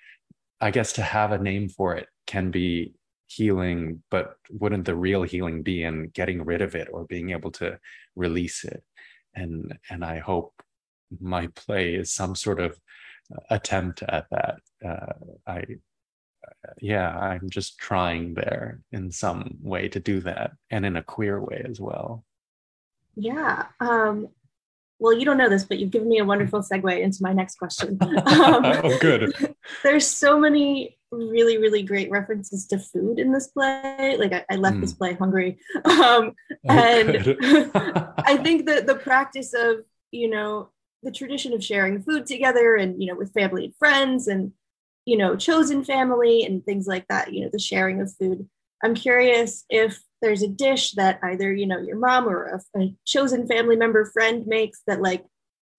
[0.61, 2.95] I guess to have a name for it can be
[3.27, 7.51] healing, but wouldn't the real healing be in getting rid of it or being able
[7.53, 7.79] to
[8.17, 8.83] release it?
[9.35, 10.55] And and I hope
[11.21, 12.79] my play is some sort of
[13.51, 14.57] attempt at that.
[14.85, 15.13] Uh,
[15.47, 15.65] I
[16.81, 21.41] yeah, I'm just trying there in some way to do that and in a queer
[21.41, 22.25] way as well.
[23.17, 23.67] Yeah.
[23.81, 24.29] Um,
[24.99, 27.57] well, you don't know this, but you've given me a wonderful segue into my next
[27.57, 27.99] question.
[28.25, 29.55] Um, oh, good.
[29.83, 34.17] There's so many really, really great references to food in this play.
[34.19, 34.81] Like I, I left mm.
[34.81, 35.59] this play hungry.
[35.85, 36.33] Um,
[36.69, 37.37] oh, and
[38.19, 40.71] I think that the practice of, you know,
[41.03, 44.53] the tradition of sharing food together and, you know, with family and friends and
[45.05, 48.49] you know, chosen family and things like that, you know, the sharing of food.
[48.83, 52.95] I'm curious if there's a dish that either, you know, your mom or a, a
[53.05, 55.25] chosen family member friend makes that like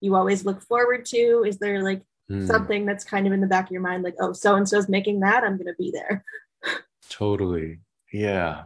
[0.02, 1.44] you always look forward to.
[1.46, 2.46] Is there like mm.
[2.46, 4.90] something that's kind of in the back of your mind, like, oh, so and so's
[4.90, 6.24] making that, I'm going to be there?
[7.10, 7.80] Totally.
[8.12, 8.66] Yeah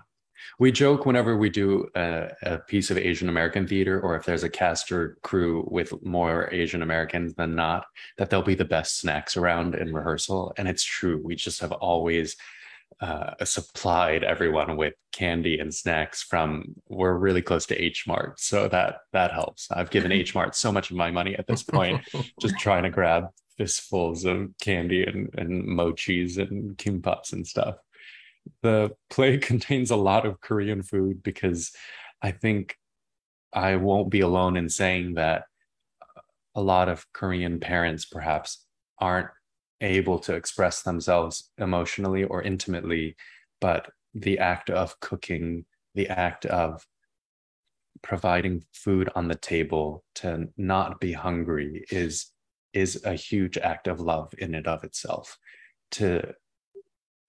[0.59, 4.43] we joke whenever we do a, a, piece of Asian American theater, or if there's
[4.43, 7.85] a cast or crew with more Asian Americans than not,
[8.17, 10.53] that they'll be the best snacks around in rehearsal.
[10.57, 11.21] And it's true.
[11.23, 12.35] We just have always
[13.01, 18.67] uh, supplied everyone with candy and snacks from we're really close to H Mart, so
[18.67, 19.69] that that helps.
[19.71, 22.01] I've given H Mart so much of my money at this point,
[22.41, 27.75] just trying to grab fistfuls of candy and and mochis and kimbaps and stuff
[28.61, 31.71] the play contains a lot of Korean food because
[32.21, 32.77] I think
[33.53, 35.43] I won't be alone in saying that
[36.55, 38.65] a lot of Korean parents perhaps
[38.99, 39.29] aren't
[39.81, 43.15] able to express themselves emotionally or intimately,
[43.61, 46.85] but the act of cooking, the act of
[48.01, 52.31] providing food on the table to not be hungry is
[52.71, 55.37] is a huge act of love in and of itself.
[55.91, 56.33] To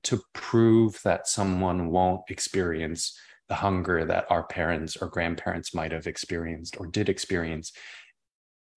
[0.05, 6.07] to prove that someone won't experience the hunger that our parents or grandparents might have
[6.07, 7.72] experienced or did experience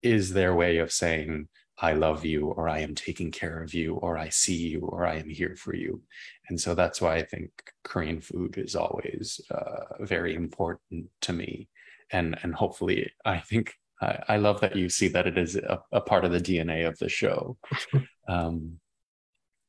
[0.01, 1.47] is their way of saying
[1.77, 5.05] i love you or i am taking care of you or i see you or
[5.05, 6.01] i am here for you.
[6.49, 7.51] And so that's why i think
[7.83, 11.69] korean food is always uh, very important to me.
[12.11, 15.81] And and hopefully i think I, I love that you see that it is a,
[15.91, 17.57] a part of the dna of the show.
[18.25, 18.79] Um,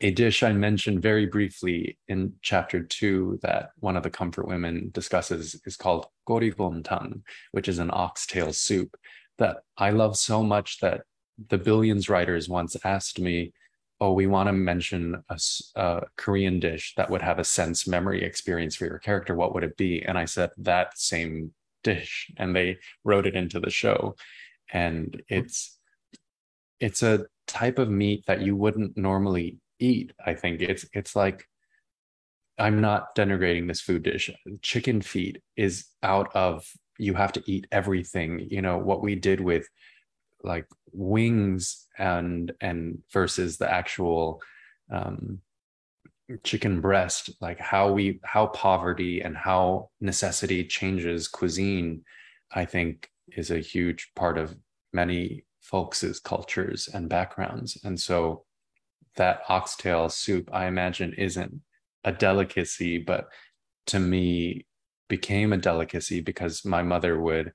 [0.01, 4.91] a dish I mentioned very briefly in chapter two that one of the comfort women
[4.93, 7.23] discusses is called tang,
[7.53, 8.97] which is an oxtail soup
[9.39, 11.03] that I love so much that
[11.49, 13.53] the Billions writers once asked me,
[14.01, 15.39] oh, we want to mention a,
[15.77, 19.35] a, Korean dish that would have a sense memory experience for your character.
[19.35, 20.03] What would it be?
[20.03, 22.31] And I said, that same dish.
[22.37, 24.17] And they wrote it into the show.
[24.73, 25.79] And it's,
[26.81, 30.13] it's a type of meat that you wouldn't normally eat.
[30.25, 31.49] I think it's, it's like,
[32.59, 34.31] I'm not denigrating this food dish.
[34.63, 36.65] Chicken feet is out of,
[36.99, 38.47] you have to eat everything.
[38.49, 39.67] You know, what we did with
[40.45, 44.41] like wings and and versus the actual
[44.93, 45.41] um,
[46.43, 52.03] chicken breast like how we how poverty and how necessity changes cuisine
[52.55, 54.57] i think is a huge part of
[54.93, 58.45] many folks' cultures and backgrounds and so
[59.17, 61.61] that oxtail soup i imagine isn't
[62.05, 63.29] a delicacy but
[63.87, 64.67] to me
[65.09, 67.53] became a delicacy because my mother would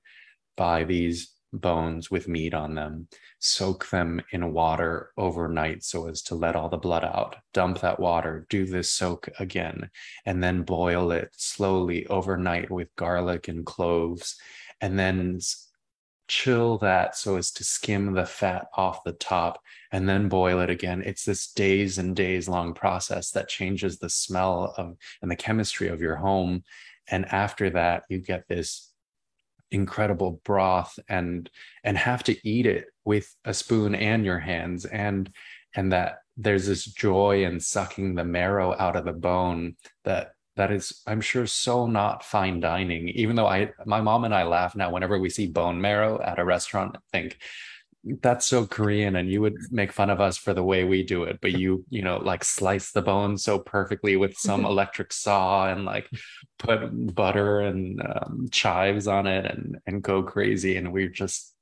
[0.56, 3.08] buy these bones with meat on them,
[3.38, 7.98] soak them in water overnight so as to let all the blood out, dump that
[7.98, 9.90] water, do this soak again,
[10.24, 14.36] and then boil it slowly overnight with garlic and cloves,
[14.80, 15.38] and then
[16.30, 19.60] chill that so as to skim the fat off the top
[19.90, 21.02] and then boil it again.
[21.04, 25.88] It's this days and days long process that changes the smell of and the chemistry
[25.88, 26.62] of your home.
[27.10, 28.92] And after that you get this
[29.72, 31.50] incredible broth and
[31.82, 34.84] and have to eat it with a spoon and your hands.
[34.84, 35.28] And
[35.74, 39.74] and that there's this joy in sucking the marrow out of the bone
[40.04, 44.34] that that is i'm sure so not fine dining even though i my mom and
[44.34, 47.38] i laugh now whenever we see bone marrow at a restaurant think
[48.22, 51.24] that's so korean and you would make fun of us for the way we do
[51.24, 55.70] it but you you know like slice the bone so perfectly with some electric saw
[55.70, 56.08] and like
[56.58, 60.76] put butter and um, chives on it and and go crazy.
[60.76, 61.54] And we're just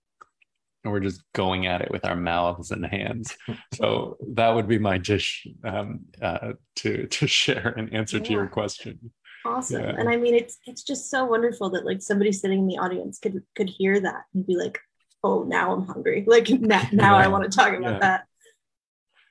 [0.90, 3.36] we're just going at it with our mouths and hands
[3.74, 8.24] so that would be my dish um, uh, to to share an answer yeah.
[8.24, 9.10] to your question
[9.44, 9.94] awesome yeah.
[9.98, 13.18] and i mean it's it's just so wonderful that like somebody sitting in the audience
[13.18, 14.78] could could hear that and be like
[15.24, 16.24] oh, now I'm hungry.
[16.26, 17.24] Like now, now yeah.
[17.24, 17.98] I want to talk about yeah.
[18.00, 18.24] that.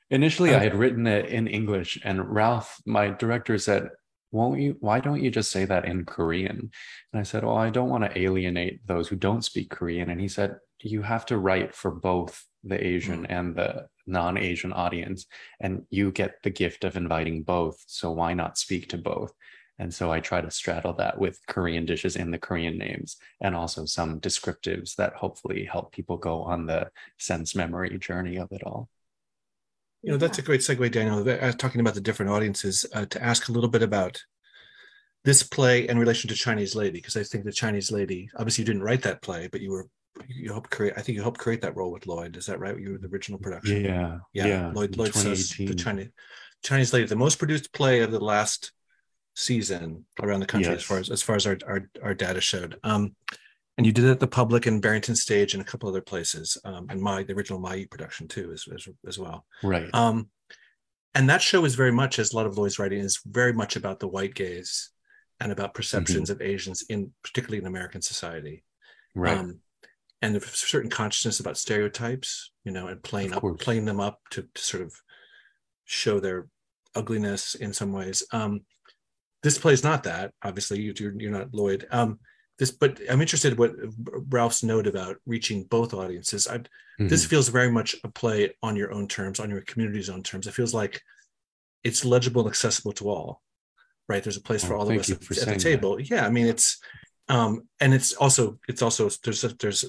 [0.09, 0.59] Initially, okay.
[0.59, 3.89] I had written it in English, and Ralph, my director, said,
[4.31, 6.69] won't you why don't you just say that in korean
[7.13, 10.19] and i said well i don't want to alienate those who don't speak korean and
[10.19, 13.27] he said you have to write for both the asian mm.
[13.29, 15.25] and the non-asian audience
[15.59, 19.33] and you get the gift of inviting both so why not speak to both
[19.79, 23.55] and so I try to straddle that with Korean dishes and the Korean names and
[23.55, 28.63] also some descriptives that hopefully help people go on the sense memory journey of it
[28.63, 28.89] all.
[30.01, 31.27] You know, that's a great segue, Daniel.
[31.27, 34.23] Uh, talking about the different audiences, uh, to ask a little bit about
[35.25, 38.67] this play in relation to Chinese Lady, because I think the Chinese Lady, obviously, you
[38.67, 39.87] didn't write that play, but you were
[40.27, 40.93] you helped create.
[40.97, 42.37] I think you helped create that role with Lloyd.
[42.37, 42.79] Is that right?
[42.79, 43.83] You were the original production.
[43.83, 44.45] Yeah, yeah.
[44.45, 44.71] yeah.
[44.73, 46.09] Lloyd Lloyd says the Chinese
[46.63, 48.71] Chinese Lady, the most produced play of the last
[49.35, 50.81] season around the country yes.
[50.81, 52.79] as far as as far as our our, our data showed.
[52.83, 53.15] Um,
[53.77, 56.57] and you did it at the public and Barrington Stage and a couple other places,
[56.65, 59.45] um, and my the original My production too as, as, as well.
[59.61, 59.89] Right.
[59.93, 60.29] Um,
[61.13, 63.75] and that show is very much, as a lot of Lloyd's writing is very much
[63.75, 64.89] about the white gaze
[65.39, 66.41] and about perceptions mm-hmm.
[66.41, 68.63] of Asians in particularly in American society.
[69.15, 69.37] Right.
[69.37, 69.59] Um,
[70.21, 74.47] and a certain consciousness about stereotypes, you know, and playing up, playing them up to,
[74.53, 74.93] to sort of
[75.85, 76.47] show their
[76.95, 78.23] ugliness in some ways.
[78.31, 78.61] Um,
[79.43, 80.33] this play is not that.
[80.43, 81.87] Obviously, you, are you're not Lloyd.
[81.91, 82.19] Um,
[82.57, 83.75] this, but I'm interested in what
[84.29, 86.47] Ralph's note about reaching both audiences.
[86.47, 87.07] I, mm-hmm.
[87.07, 90.47] This feels very much a play on your own terms, on your community's own terms.
[90.47, 91.01] It feels like
[91.83, 93.41] it's legible and accessible to all.
[94.09, 94.23] Right?
[94.23, 95.97] There's a place oh, for all of us at, at the table.
[95.97, 96.09] That.
[96.09, 96.79] Yeah, I mean it's,
[97.29, 99.85] um, and it's also it's also there's a, there's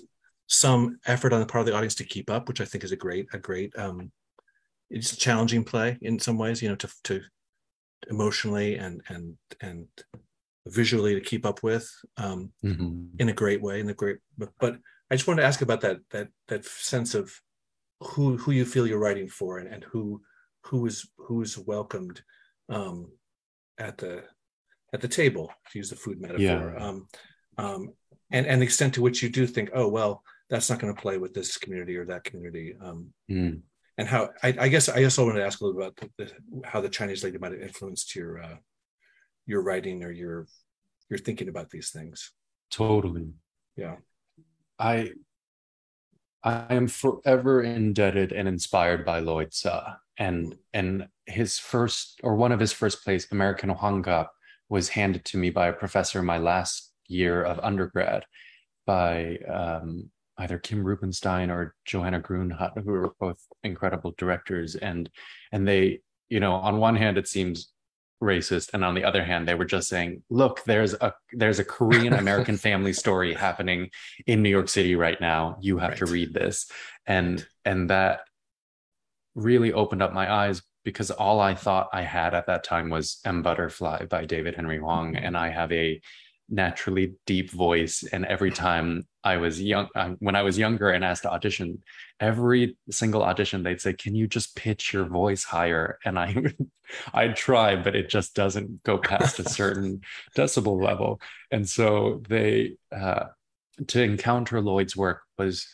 [0.49, 2.93] some effort on the part of the audience to keep up, which I think is
[2.93, 4.11] a great a great um,
[4.91, 6.61] it's a challenging play in some ways.
[6.61, 7.21] You know, to to
[8.11, 9.87] emotionally and and and
[10.67, 13.05] visually to keep up with um, mm-hmm.
[13.19, 14.77] in a great way in a great but, but
[15.11, 17.33] i just wanted to ask about that that that sense of
[18.01, 20.21] who who you feel you're writing for and, and who
[20.65, 22.23] who is who's welcomed
[22.69, 23.11] um,
[23.79, 24.23] at the
[24.93, 26.87] at the table to use the food metaphor yeah.
[26.87, 27.07] um,
[27.57, 27.89] um,
[28.31, 31.01] and and the extent to which you do think oh well that's not going to
[31.01, 33.61] play with this community or that community um, mm
[33.99, 36.33] and how I, I, guess I also wanted to ask a little about the, the,
[36.65, 38.57] how the Chinese lady might have influenced your uh,
[39.45, 40.47] your writing or your
[41.11, 42.33] your thinking about these things.
[42.71, 43.33] Totally.
[43.77, 43.97] Yeah.
[44.79, 45.13] I
[46.45, 49.95] I am forever indebted and inspired by Lloyd Suh.
[50.17, 54.29] And and his first or one of his first plays, American Hwangap,
[54.69, 58.25] was handed to me by a professor in my last year of undergrad
[58.87, 64.77] by um, either Kim Rubenstein or Johanna Grunhut, who were both incredible directors.
[64.77, 65.11] And
[65.53, 67.73] and they, you know, on one hand, it seems
[68.23, 71.65] racist and on the other hand they were just saying look there's a there's a
[71.65, 73.89] korean american family story happening
[74.27, 75.99] in new york city right now you have right.
[75.99, 76.69] to read this
[77.07, 78.23] and and that
[79.37, 83.21] really opened up my eyes because all i thought i had at that time was
[83.25, 85.25] m butterfly by david henry hwang mm-hmm.
[85.25, 86.01] and i have a
[86.49, 88.05] naturally deep voice.
[88.13, 91.83] And every time i was young uh, when i was younger and asked to audition
[92.21, 95.99] every single audition they'd say can you just pitch your voice higher?
[96.05, 96.35] And i
[97.15, 100.01] i'd try but it just doesn't go past a certain
[100.37, 101.21] decibel level.
[101.51, 103.27] And so they uh,
[103.87, 105.67] to encounter lloyd's work was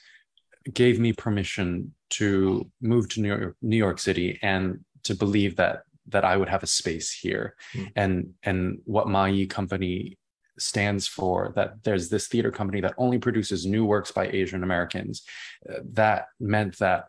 [0.72, 5.83] gave me permission to move to new york, new york city and to believe that
[6.09, 7.55] that i would have a space here.
[7.75, 7.93] Mm.
[7.97, 10.18] and and what my company
[10.59, 15.22] stands for that there's this theater company that only produces new works by Asian Americans.
[15.68, 17.07] Uh, that meant that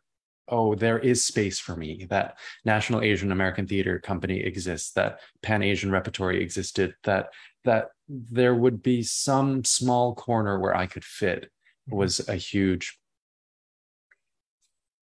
[0.47, 5.63] oh there is space for me that national asian american theater company exists that pan
[5.63, 7.29] asian repertory existed that
[7.63, 11.95] that there would be some small corner where i could fit mm-hmm.
[11.95, 12.99] was a huge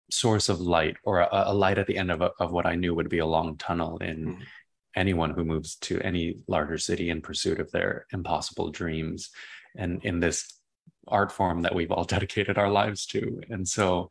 [0.09, 2.75] source of light or a, a light at the end of, a, of what i
[2.75, 4.41] knew would be a long tunnel in mm-hmm
[4.95, 9.29] anyone who moves to any larger city in pursuit of their impossible dreams
[9.77, 10.59] and in this
[11.07, 13.41] art form that we've all dedicated our lives to.
[13.49, 14.09] And so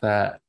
[0.00, 0.40] that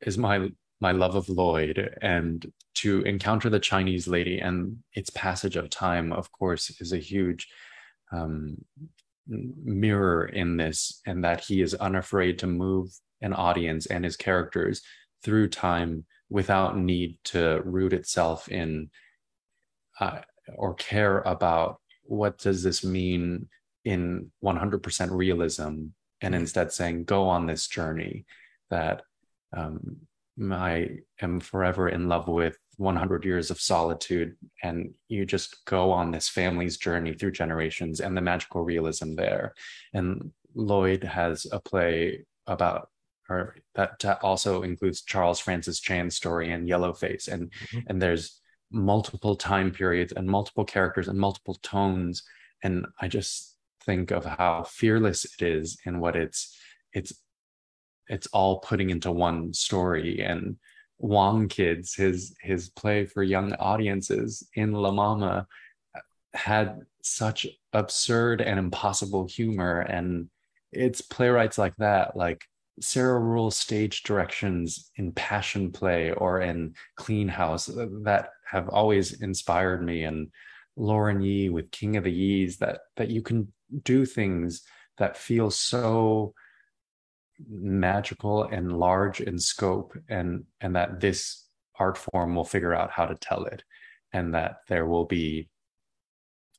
[0.00, 0.50] is my
[0.80, 1.96] my love of lloyd.
[2.02, 6.98] And to encounter the chinese lady and its passage of time of course is a
[6.98, 7.48] huge
[8.12, 8.56] um,
[9.28, 12.90] mirror in this and that he is unafraid to move
[13.20, 14.82] an audience and his characters
[15.22, 18.90] through time without need to root itself in
[20.00, 20.20] uh,
[20.56, 23.48] or care about what does this mean
[23.84, 26.34] in 100% realism and mm-hmm.
[26.34, 28.24] instead saying go on this journey
[28.70, 29.02] that
[29.56, 29.96] um,
[30.52, 30.88] i
[31.20, 36.28] am forever in love with 100 years of solitude and you just go on this
[36.28, 39.52] family's journey through generations and the magical realism there
[39.94, 42.88] and lloyd has a play about
[43.28, 47.80] or that also includes Charles Francis Chan's story and Yellowface, and mm-hmm.
[47.86, 52.22] and there's multiple time periods and multiple characters and multiple tones,
[52.62, 56.56] and I just think of how fearless it is in what it's
[56.92, 57.12] it's
[58.08, 60.56] it's all putting into one story and
[60.98, 65.46] Wong Kids, his his play for young audiences in La Mama,
[66.34, 70.28] had such absurd and impossible humor, and
[70.72, 72.44] it's playwrights like that, like
[72.80, 79.20] Sarah Ruhl's stage directions in Passion Play or in Clean House uh, that have always
[79.20, 80.28] inspired me, and
[80.76, 83.52] Lauren Yee with King of the Yees that that you can
[83.84, 84.62] do things
[84.96, 86.34] that feel so
[87.48, 91.46] magical and large in scope, and and that this
[91.78, 93.62] art form will figure out how to tell it,
[94.12, 95.48] and that there will be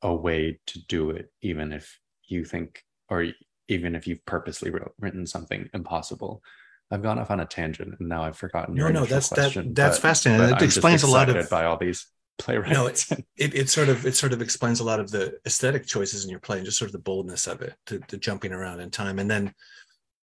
[0.02, 3.26] a way to do it, even if you think or
[3.70, 6.42] even if you've purposely wrote, written something impossible.
[6.90, 9.68] I've gone off on a tangent and now I've forgotten your no, no, that's question,
[9.68, 10.46] that, that's but, fascinating.
[10.46, 12.06] But it I'm explains a lot of by all these
[12.38, 12.74] playwrights.
[12.74, 13.04] No, it,
[13.36, 16.30] it, it, sort of it sort of explains a lot of the aesthetic choices in
[16.30, 18.90] your play and just sort of the boldness of it, the, the jumping around in
[18.90, 19.54] time, and then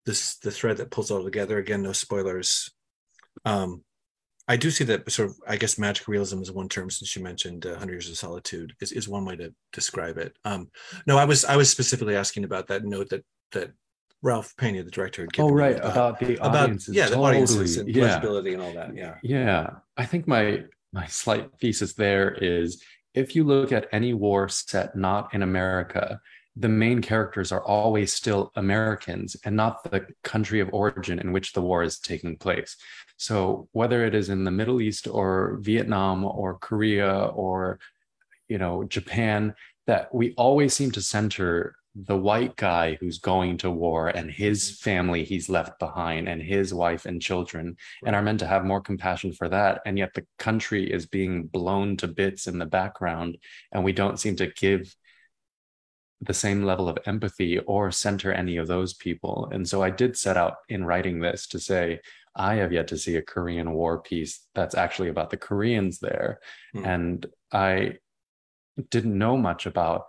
[0.05, 1.57] this the thread that pulls all together.
[1.57, 2.69] Again, no spoilers.
[3.45, 3.83] Um,
[4.49, 7.23] I do see that sort of, I guess, magic realism is one term since you
[7.23, 10.37] mentioned uh, Hundred Years of Solitude is, is one way to describe it.
[10.45, 10.71] Um,
[11.05, 13.71] no, I was I was specifically asking about that note that that
[14.21, 15.51] Ralph Pena, the director, had oh, given.
[15.51, 16.89] Oh, right, about, about the audiences.
[16.89, 17.21] About, yeah, totally.
[17.21, 18.03] the audiences and yeah.
[18.03, 18.95] legibility and all that.
[18.95, 19.69] Yeah, yeah.
[19.95, 22.83] I think my my slight thesis there is
[23.13, 26.19] if you look at any war set not in America,
[26.55, 31.53] the main characters are always still Americans and not the country of origin in which
[31.53, 32.75] the war is taking place.
[33.17, 37.79] So whether it is in the Middle East or Vietnam or Korea or
[38.47, 39.53] you know Japan,
[39.85, 41.75] that we always seem to center
[42.05, 46.71] the white guy who's going to war and his family he's left behind and his
[46.71, 47.75] wife and children.
[48.05, 49.81] And are meant to have more compassion for that.
[49.85, 53.37] And yet the country is being blown to bits in the background.
[53.71, 54.95] And we don't seem to give
[56.21, 59.49] the same level of empathy or center any of those people.
[59.51, 61.99] And so i did set out in writing this to say
[62.35, 66.39] i have yet to see a korean war piece that's actually about the koreans there.
[66.75, 66.85] Mm.
[66.87, 67.97] and i
[68.89, 70.05] didn't know much about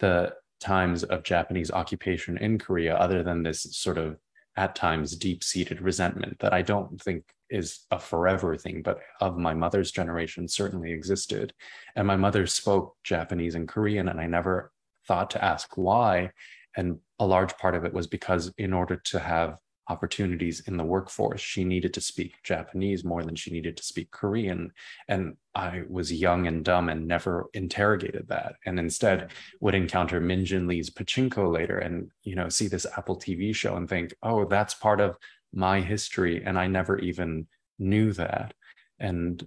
[0.00, 4.16] the times of Japanese occupation in Korea, other than this sort of
[4.56, 9.36] at times deep seated resentment that I don't think is a forever thing, but of
[9.36, 11.52] my mother's generation certainly existed.
[11.96, 14.72] And my mother spoke Japanese and Korean, and I never
[15.06, 16.30] thought to ask why.
[16.76, 19.56] And a large part of it was because in order to have
[19.88, 21.40] opportunities in the workforce.
[21.40, 24.72] She needed to speak Japanese more than she needed to speak Korean.
[25.08, 28.56] And I was young and dumb and never interrogated that.
[28.64, 33.18] And instead would encounter Min Jin Lee's Pachinko later and, you know, see this Apple
[33.18, 35.16] TV show and think, oh, that's part of
[35.52, 36.42] my history.
[36.44, 37.46] And I never even
[37.78, 38.54] knew that.
[38.98, 39.46] And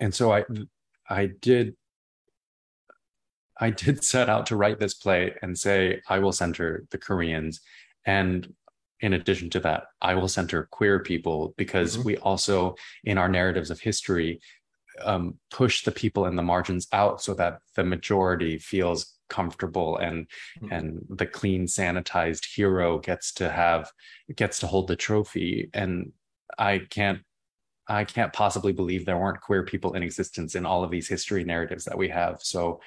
[0.00, 0.44] and so I
[1.08, 1.74] I did
[3.60, 7.60] I did set out to write this play and say I will center the Koreans
[8.06, 8.52] and
[9.00, 12.06] in addition to that, I will center queer people because mm-hmm.
[12.06, 12.74] we also,
[13.04, 14.40] in our narratives of history,
[15.04, 20.26] um, push the people in the margins out so that the majority feels comfortable and
[20.60, 20.72] mm-hmm.
[20.72, 23.90] and the clean sanitized hero gets to have
[24.34, 26.12] gets to hold the trophy and
[26.58, 27.20] i can't
[27.88, 31.42] I can't possibly believe there weren't queer people in existence in all of these history
[31.44, 32.40] narratives that we have.
[32.42, 32.80] So,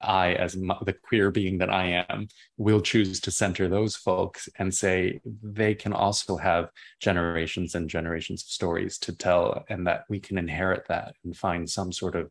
[0.00, 4.74] I, as the queer being that I am, will choose to center those folks and
[4.74, 6.70] say they can also have
[7.00, 11.68] generations and generations of stories to tell, and that we can inherit that and find
[11.68, 12.30] some sort of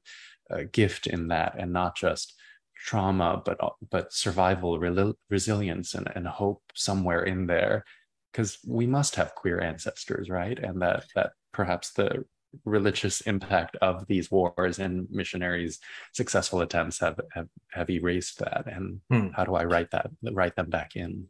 [0.51, 2.35] uh, gift in that, and not just
[2.75, 3.57] trauma, but
[3.89, 7.85] but survival, re- resilience, and, and hope somewhere in there
[8.31, 10.57] because we must have queer ancestors, right?
[10.59, 12.25] And that that perhaps the
[12.65, 15.79] religious impact of these wars and missionaries'
[16.13, 18.65] successful attempts have have, have erased that.
[18.67, 19.29] And hmm.
[19.35, 21.27] how do I write that write them back in?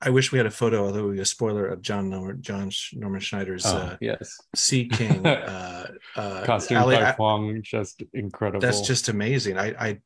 [0.00, 3.20] I wish we had a photo, although we a spoiler of John Norman, John Norman
[3.20, 8.60] Schneider's oh, uh, yes Sea King uh, uh, costume Ali, by Huang, just incredible.
[8.60, 9.58] That's just amazing.
[9.58, 10.00] I, I,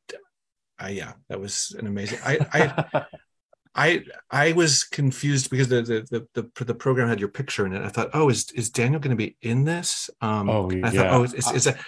[0.79, 2.19] I, yeah, that was an amazing.
[2.25, 3.05] I, I,
[3.75, 7.73] I I was confused because the the the the, the program had your picture in
[7.73, 7.83] it.
[7.83, 10.09] I thought, oh, is is Daniel going to be in this?
[10.21, 10.89] Um, oh, I yeah.
[10.91, 11.79] thought, oh, is, is that?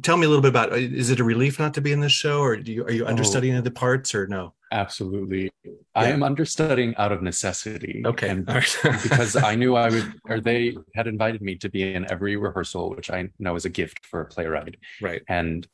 [0.00, 0.72] Tell me a little bit about.
[0.72, 3.04] Is it a relief not to be in this show, or do you are you
[3.04, 4.54] understudying oh, the parts, or no?
[4.70, 5.72] Absolutely, yeah.
[5.94, 8.02] I am understudying out of necessity.
[8.06, 8.46] Okay, and
[9.02, 12.90] because I knew I would, or they had invited me to be in every rehearsal,
[12.90, 14.76] which I know is a gift for a playwright.
[15.02, 15.66] Right, and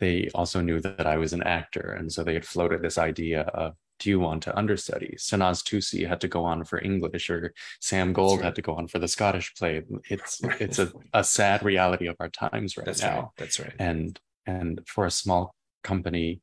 [0.00, 3.42] they also knew that I was an actor, and so they had floated this idea
[3.42, 5.14] of do you want to understudy?
[5.16, 8.46] Sanaz Tusi had to go on for English, or Sam Gold right.
[8.46, 9.82] had to go on for the Scottish play.
[10.10, 13.16] It's it's a, a sad reality of our times right That's now.
[13.16, 13.28] Right.
[13.38, 13.74] That's right.
[13.78, 16.40] And and for a small company,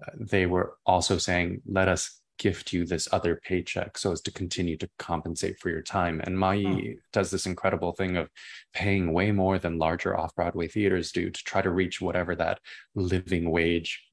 [0.00, 4.32] uh, they were also saying, let us gift you this other paycheck so as to
[4.32, 6.20] continue to compensate for your time.
[6.24, 7.00] And Ma-Yi oh.
[7.12, 8.28] does this incredible thing of
[8.72, 12.60] paying way more than larger off Broadway theaters do to try to reach whatever that
[12.94, 14.04] living wage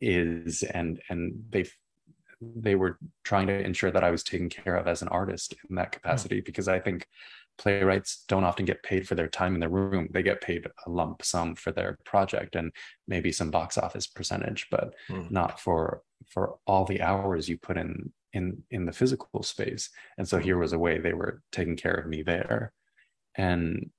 [0.00, 1.64] is and and they
[2.56, 5.76] they were trying to ensure that I was taken care of as an artist in
[5.76, 6.44] that capacity mm.
[6.44, 7.06] because I think
[7.56, 10.08] playwrights don't often get paid for their time in the room.
[10.10, 12.72] They get paid a lump sum for their project and
[13.06, 15.30] maybe some box office percentage, but mm.
[15.30, 19.90] not for for all the hours you put in in in the physical space.
[20.18, 22.72] And so here was a way they were taking care of me there.
[23.36, 23.90] And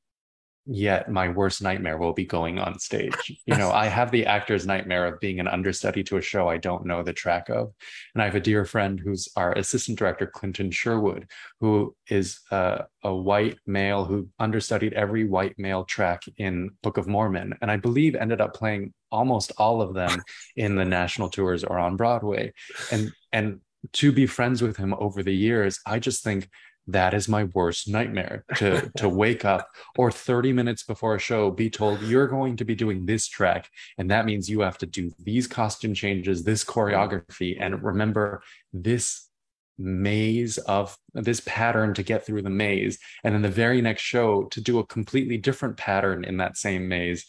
[0.66, 3.14] yet my worst nightmare will be going on stage.
[3.46, 6.58] You know, I have the actor's nightmare of being an understudy to a show I
[6.58, 7.72] don't know the track of.
[8.14, 11.28] And I have a dear friend who's our assistant director, Clinton Sherwood,
[11.60, 17.08] who is a, a white male who understudied every white male track in Book of
[17.08, 17.54] Mormon.
[17.62, 20.22] And I believe ended up playing almost all of them
[20.56, 22.54] in the national tours or on Broadway.
[22.92, 23.60] And and
[23.94, 26.50] to be friends with him over the years, I just think
[26.88, 31.50] that is my worst nightmare to to wake up or 30 minutes before a show
[31.50, 34.86] be told you're going to be doing this track and that means you have to
[34.86, 38.42] do these costume changes this choreography and remember
[38.74, 39.30] this
[39.78, 44.44] maze of this pattern to get through the maze and then the very next show
[44.46, 47.26] to do a completely different pattern in that same maze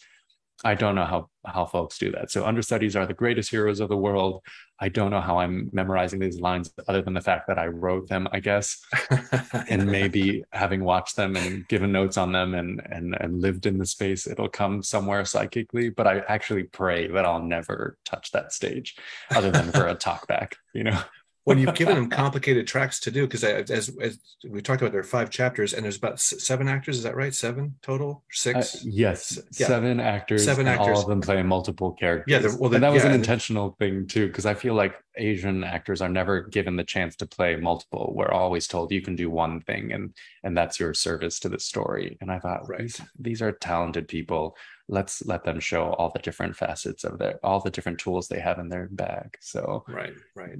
[0.63, 2.31] I don't know how how folks do that.
[2.31, 4.41] So understudies are the greatest heroes of the world.
[4.79, 8.07] I don't know how I'm memorizing these lines other than the fact that I wrote
[8.07, 8.79] them, I guess,
[9.69, 13.77] and maybe having watched them and given notes on them and and and lived in
[13.77, 15.89] the space, it'll come somewhere psychically.
[15.89, 18.95] But I actually pray that I'll never touch that stage,
[19.31, 21.01] other than for a talkback, you know
[21.47, 24.19] when you've given them complicated tracks to do because as, as
[24.49, 27.33] we talked about there are five chapters and there's about seven actors is that right?
[27.33, 28.25] Seven total?
[28.31, 29.67] Six uh, yes yeah.
[29.67, 32.43] seven actors seven actors all of them play multiple characters.
[32.43, 35.63] Yeah well and that was yeah, an intentional thing too because i feel like asian
[35.63, 38.13] actors are never given the chance to play multiple.
[38.15, 41.59] We're always told you can do one thing and and that's your service to the
[41.59, 42.17] story.
[42.19, 42.81] And i thought right.
[42.81, 44.57] these, these are talented people.
[44.89, 48.41] Let's let them show all the different facets of their all the different tools they
[48.41, 49.37] have in their bag.
[49.39, 50.59] So right right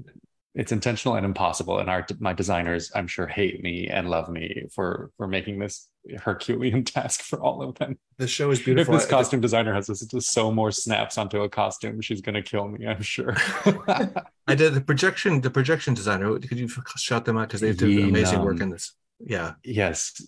[0.58, 4.66] it's intentional and impossible and our my designers i'm sure hate me and love me
[4.74, 5.88] for for making this
[6.18, 7.97] herculean task for all of them.
[8.18, 8.95] The show is beautiful.
[8.95, 12.36] If this costume designer has this to sew more snaps onto a costume she's going
[12.36, 13.36] to kill me i'm sure.
[14.47, 16.39] I did the projection the projection designer.
[16.39, 17.49] Could you shout them out?
[17.49, 18.93] Because they did amazing work in this.
[19.20, 19.53] Yeah.
[19.64, 20.22] Yes.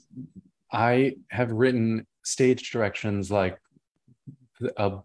[0.71, 3.57] I have written stage directions like
[4.77, 4.99] a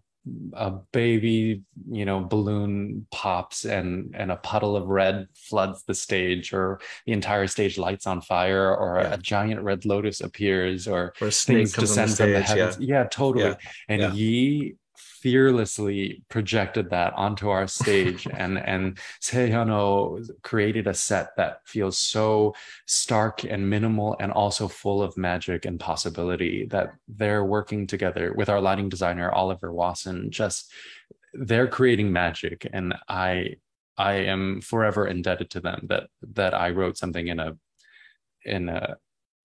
[0.55, 6.55] a baby you know balloon pops and and a puddle of red floods the stage
[6.55, 9.13] or the entire stage lights on fire or yeah.
[9.13, 13.09] a, giant red lotus appears or, or things descend the from the heavens yeah, yeah
[13.11, 13.55] totally yeah.
[13.89, 14.75] and yeah.
[14.97, 22.55] Fearlessly projected that onto our stage and and Sehano created a set that feels so
[22.87, 28.49] stark and minimal and also full of magic and possibility that they're working together with
[28.49, 30.31] our lighting designer Oliver Wason.
[30.31, 30.73] Just
[31.33, 33.57] they're creating magic and I
[33.97, 37.57] I am forever indebted to them that that I wrote something in a
[38.45, 38.97] in a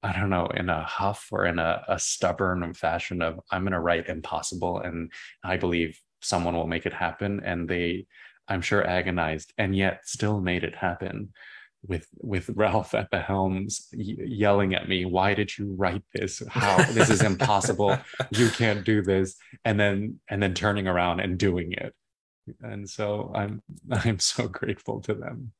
[0.01, 3.73] I don't know, in a huff or in a, a stubborn fashion of I'm going
[3.73, 5.11] to write impossible and
[5.43, 7.41] I believe someone will make it happen.
[7.43, 8.05] And they,
[8.47, 11.33] I'm sure, agonized and yet still made it happen
[11.85, 16.41] with with Ralph at the helms yelling at me why did you write this?
[16.49, 16.77] How?
[16.91, 17.97] This is impossible.
[18.31, 19.35] You can't do this
[19.65, 21.93] and then and then turning around and doing it.
[22.61, 25.51] And so i'm i'm so grateful to them.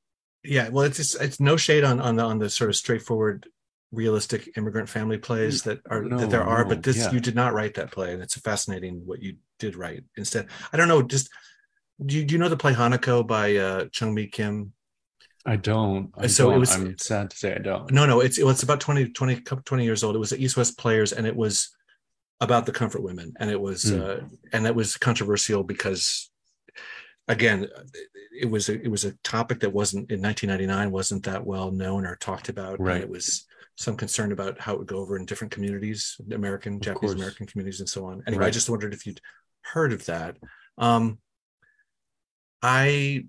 [0.44, 3.48] Yeah well it's just, it's no shade on on the on the sort of straightforward
[3.92, 7.12] realistic immigrant family plays that are no, that there are no, but this yeah.
[7.12, 10.78] you did not write that play and it's fascinating what you did write instead i
[10.78, 11.30] don't know just
[12.06, 14.72] do you, do you know the play hanako by uh chung mi kim
[15.46, 16.56] i don't I so don't.
[16.56, 19.42] it was i'm sad to say i don't no no it's it's about 20 20
[19.42, 21.76] 20 years old it was the east west players and it was
[22.42, 24.02] about the comfort women and it was mm.
[24.02, 24.24] uh
[24.54, 26.30] and that was controversial because
[27.28, 27.68] again
[28.40, 32.06] it was a, it was a topic that wasn't in 1999 wasn't that well known
[32.06, 33.46] or talked about right it was
[33.80, 37.14] some concern about how it would go over in different communities, American, Japanese.
[37.14, 38.22] American communities, and so on.
[38.28, 38.48] Anyway, right.
[38.48, 39.22] I just wondered if you'd
[39.62, 40.36] heard of that.
[40.78, 41.20] Um,
[42.62, 43.24] I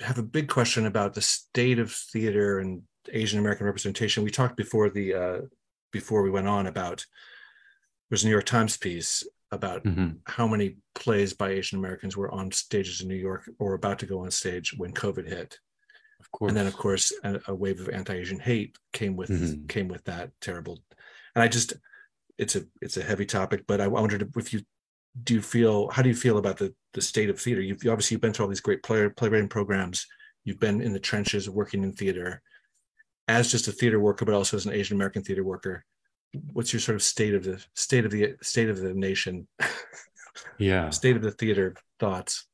[0.00, 4.22] have a big question about the state of theater and Asian American representation.
[4.22, 5.40] We talked before the uh,
[5.92, 7.06] before we went on about
[8.10, 10.10] there's a New York Times piece about mm-hmm.
[10.26, 14.06] how many plays by Asian Americans were on stages in New York or about to
[14.06, 15.58] go on stage when COVID hit.
[16.36, 16.50] Course.
[16.50, 19.66] And then of course a, a wave of anti-Asian hate came with mm-hmm.
[19.68, 20.78] came with that terrible.
[21.34, 21.72] And I just
[22.36, 24.60] it's a it's a heavy topic, but I wondered if you
[25.22, 27.62] do you feel how do you feel about the the state of theater?
[27.62, 30.06] You've obviously you've been through all these great player playwriting programs.
[30.44, 32.42] You've been in the trenches working in theater
[33.28, 35.86] as just a theater worker, but also as an Asian American theater worker.
[36.52, 39.48] What's your sort of state of the state of the state of the nation?
[40.58, 42.46] yeah, state of the theater thoughts.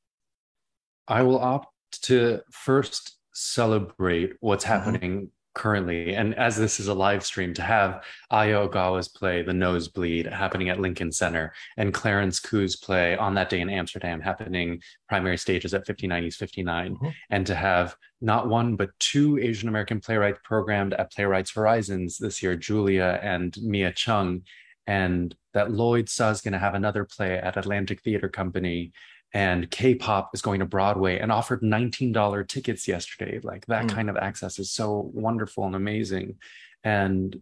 [1.08, 1.66] I will opt
[2.02, 4.72] to first celebrate what's mm-hmm.
[4.72, 5.26] happening mm-hmm.
[5.54, 6.14] currently.
[6.14, 10.68] And as this is a live stream, to have Aya Ogawa's play, The Nosebleed, happening
[10.68, 15.74] at Lincoln Center, and Clarence Coo's play on that day in Amsterdam, happening primary stages
[15.74, 17.08] at 5090s 59, mm-hmm.
[17.30, 22.42] and to have not one, but two Asian American playwrights programmed at Playwrights Horizons this
[22.42, 24.42] year, Julia and Mia Chung.
[24.86, 28.92] And that Lloyd Suh is going to have another play at Atlantic Theater Company
[29.32, 33.40] and K-pop is going to Broadway and offered $19 tickets yesterday.
[33.42, 33.90] Like that mm.
[33.90, 36.36] kind of access is so wonderful and amazing.
[36.84, 37.40] And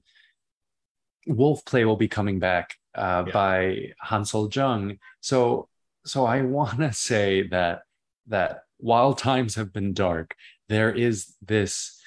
[1.26, 3.32] Wolf Play will be coming back uh, yeah.
[3.32, 4.98] by Hansol Jung.
[5.20, 5.68] So
[6.04, 7.82] so I want to say that
[8.28, 10.34] that while times have been dark,
[10.68, 11.99] there is this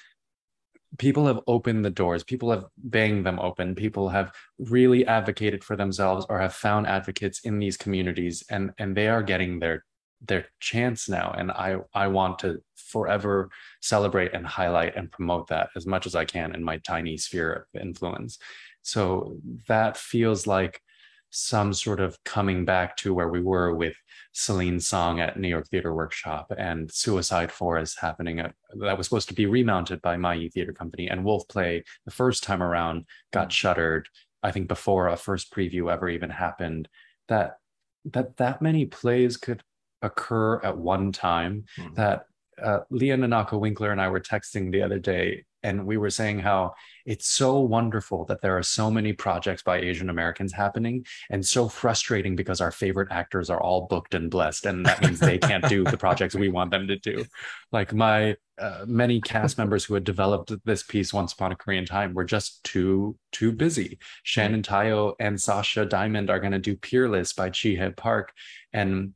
[0.97, 5.75] people have opened the doors people have banged them open people have really advocated for
[5.75, 9.83] themselves or have found advocates in these communities and and they are getting their
[10.25, 13.49] their chance now and i i want to forever
[13.81, 17.51] celebrate and highlight and promote that as much as i can in my tiny sphere
[17.73, 18.37] of influence.
[18.83, 19.37] So
[19.67, 20.81] that feels like
[21.29, 23.95] some sort of coming back to where we were with
[24.33, 29.29] Celine's song at New York Theater Workshop and Suicide Forest happening at, that was supposed
[29.29, 33.49] to be remounted by Ma-Yi Theater Company and Wolf Play the first time around got
[33.49, 33.51] mm.
[33.51, 34.09] shuttered.
[34.41, 36.89] I think before a first preview ever even happened.
[37.29, 37.57] That
[38.05, 39.63] that that many plays could
[40.01, 41.65] occur at one time.
[41.79, 41.95] Mm.
[41.95, 42.25] That
[42.61, 46.39] uh, Leah Nanako Winkler and I were texting the other day and we were saying
[46.39, 46.73] how
[47.05, 51.67] it's so wonderful that there are so many projects by Asian Americans happening and so
[51.67, 55.67] frustrating because our favorite actors are all booked and blessed and that means they can't
[55.67, 57.25] do the projects we want them to do.
[57.71, 61.85] Like my uh, many cast members who had developed this piece once upon a Korean
[61.85, 63.97] time were just too too busy.
[64.21, 68.31] Shannon Tyo and Sasha Diamond are going to do Peerless by Jiehae Park
[68.71, 69.13] and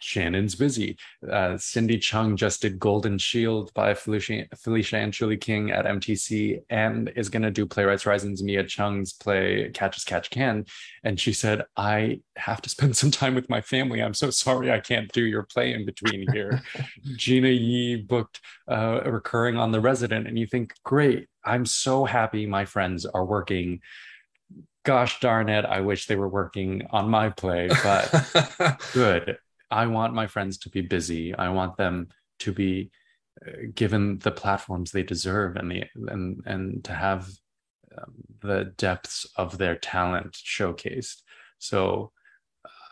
[0.00, 0.96] Shannon's busy.
[1.30, 7.12] Uh, Cindy Cheung just did Golden Shield by Felicia, Felicia Anchuli King at MTC and
[7.16, 10.64] is going to do Playwrights Horizons' Mia Chung's play Catch as Catch Can.
[11.04, 14.02] And she said, I have to spend some time with my family.
[14.02, 16.62] I'm so sorry I can't do your play in between here.
[17.16, 20.26] Gina Yee booked uh, recurring on The Resident.
[20.26, 23.80] And you think, great, I'm so happy my friends are working
[24.86, 29.36] gosh darn it, I wish they were working on my play, but good.
[29.70, 31.34] I want my friends to be busy.
[31.34, 32.08] I want them
[32.40, 32.90] to be
[33.46, 37.28] uh, given the platforms they deserve and the and and to have
[37.96, 41.22] um, the depths of their talent showcased.
[41.58, 42.12] So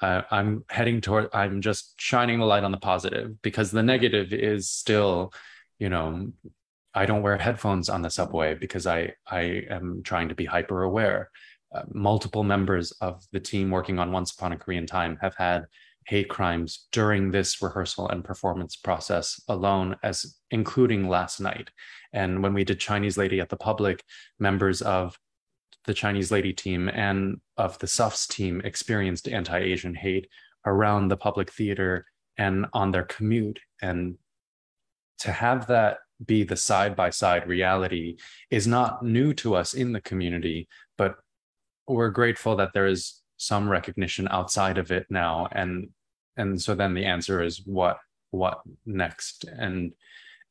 [0.02, 1.28] uh, I'm heading toward.
[1.32, 5.32] I'm just shining the light on the positive because the negative is still,
[5.78, 6.32] you know,
[6.94, 10.82] I don't wear headphones on the subway because I I am trying to be hyper
[10.82, 11.30] aware.
[11.74, 15.64] Uh, multiple members of the team working on Once Upon a Korean Time have had
[16.06, 21.70] hate crimes during this rehearsal and performance process alone as including last night.
[22.12, 24.02] And when we did chinese lady at the public
[24.38, 25.18] members of
[25.84, 30.28] the chinese lady team and of the Suffs team experienced anti-asian hate
[30.66, 32.06] around the public theater
[32.38, 33.60] and on their commute.
[33.82, 34.16] And
[35.18, 38.16] to have that be the side by side reality
[38.50, 41.16] is not new to us in the community but
[41.86, 45.48] we're grateful that there is some recognition outside of it now.
[45.52, 45.90] And
[46.36, 47.98] and so then the answer is what
[48.30, 49.44] what next?
[49.44, 49.92] And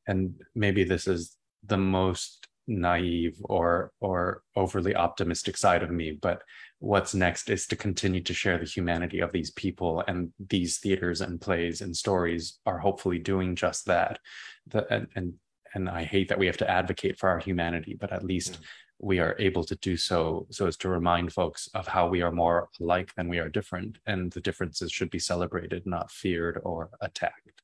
[0.07, 6.41] and maybe this is the most naive or or overly optimistic side of me but
[6.79, 11.21] what's next is to continue to share the humanity of these people and these theaters
[11.21, 14.19] and plays and stories are hopefully doing just that.
[14.67, 15.34] The, and, and
[15.73, 18.59] and i hate that we have to advocate for our humanity but at least
[19.04, 22.32] we are able to do so so as to remind folks of how we are
[22.32, 26.89] more alike than we are different and the differences should be celebrated not feared or
[27.01, 27.62] attacked.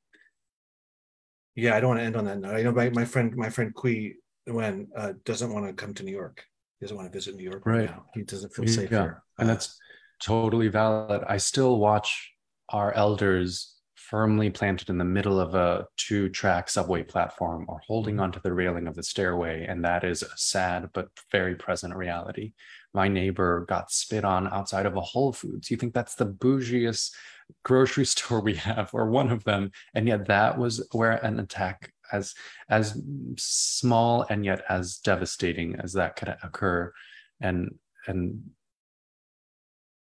[1.55, 2.55] Yeah i don't want to end on that note.
[2.55, 4.15] I know my, my friend my friend Kui
[4.45, 6.45] when uh, doesn't want to come to new york.
[6.79, 7.89] He doesn't want to visit new york right, right.
[7.89, 8.05] now.
[8.13, 9.01] He doesn't feel safe yeah.
[9.01, 9.23] here.
[9.37, 9.77] and that's
[10.21, 11.23] totally valid.
[11.27, 12.31] I still watch
[12.69, 13.78] our elders
[14.09, 18.23] firmly planted in the middle of a two track subway platform or holding mm-hmm.
[18.23, 19.65] onto the railing of the stairway.
[19.65, 22.53] And that is a sad but very present reality.
[22.93, 25.69] My neighbor got spit on outside of a Whole Foods.
[25.69, 27.11] You think that's the bougiest
[27.63, 29.71] grocery store we have, or one of them.
[29.93, 32.33] And yet that was where an attack as
[32.67, 32.99] as
[33.37, 36.91] small and yet as devastating as that could occur.
[37.39, 37.75] And
[38.07, 38.41] and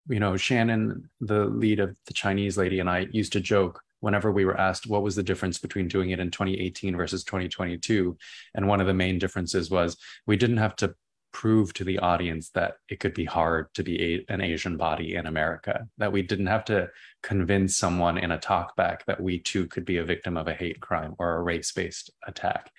[0.08, 4.32] you know, Shannon, the lead of the Chinese lady, and I used to joke whenever
[4.32, 8.18] we were asked what was the difference between doing it in 2018 versus 2022
[8.56, 10.94] and one of the main differences was we didn't have to
[11.34, 15.16] prove to the audience that it could be hard to be a, an asian body
[15.16, 16.90] in america that we didn't have to
[17.22, 20.80] convince someone in a talkback that we too could be a victim of a hate
[20.80, 22.72] crime or a race-based attack.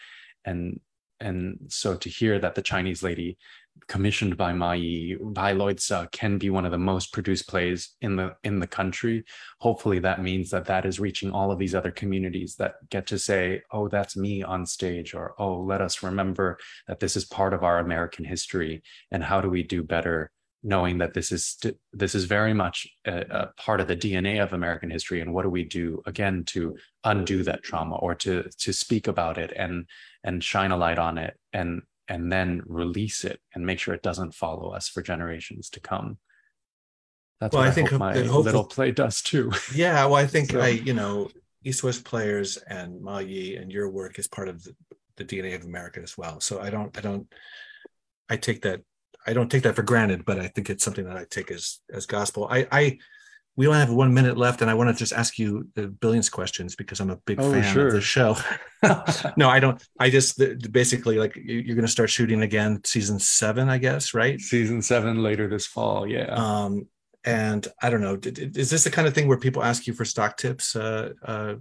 [0.44, 0.80] And
[1.20, 3.36] and so to hear that the chinese lady
[3.86, 7.96] commissioned by Ma-Yi by Lloyd Suh uh, can be one of the most produced plays
[8.00, 9.24] in the in the country.
[9.60, 13.18] Hopefully that means that that is reaching all of these other communities that get to
[13.18, 17.54] say, "Oh, that's me on stage," or "Oh, let us remember that this is part
[17.54, 20.30] of our American history and how do we do better
[20.62, 21.56] knowing that this is
[21.92, 25.42] this is very much a, a, part of the DNA of American history, and what
[25.42, 29.86] do we do again to undo that trauma or to to speak about it and
[30.24, 34.02] and shine a light on it and and then release it and make sure it
[34.02, 36.18] doesn't follow us for generations to come.
[37.40, 39.52] That's well, what I, I think my little play does too.
[39.74, 40.60] Yeah, well, I think so.
[40.60, 41.30] I, you know,
[41.64, 44.74] East West players and Ma Yi and your work is part of the,
[45.16, 46.40] the DNA of America as well.
[46.40, 47.32] So I don't, I don't,
[48.28, 48.80] I take that,
[49.26, 51.80] I don't take that for granted, but I think it's something that I take as
[51.92, 52.48] as gospel.
[52.50, 52.98] I, I
[53.58, 56.28] we only have one minute left, and I want to just ask you the billions
[56.28, 57.88] questions because I'm a big oh, fan sure.
[57.88, 58.36] of the show.
[59.36, 59.84] no, I don't.
[59.98, 60.40] I just
[60.70, 64.38] basically like you're going to start shooting again, season seven, I guess, right?
[64.38, 66.26] Season seven later this fall, yeah.
[66.26, 66.86] Um,
[67.24, 70.04] and I don't know, is this the kind of thing where people ask you for
[70.04, 71.54] stock tips uh, uh,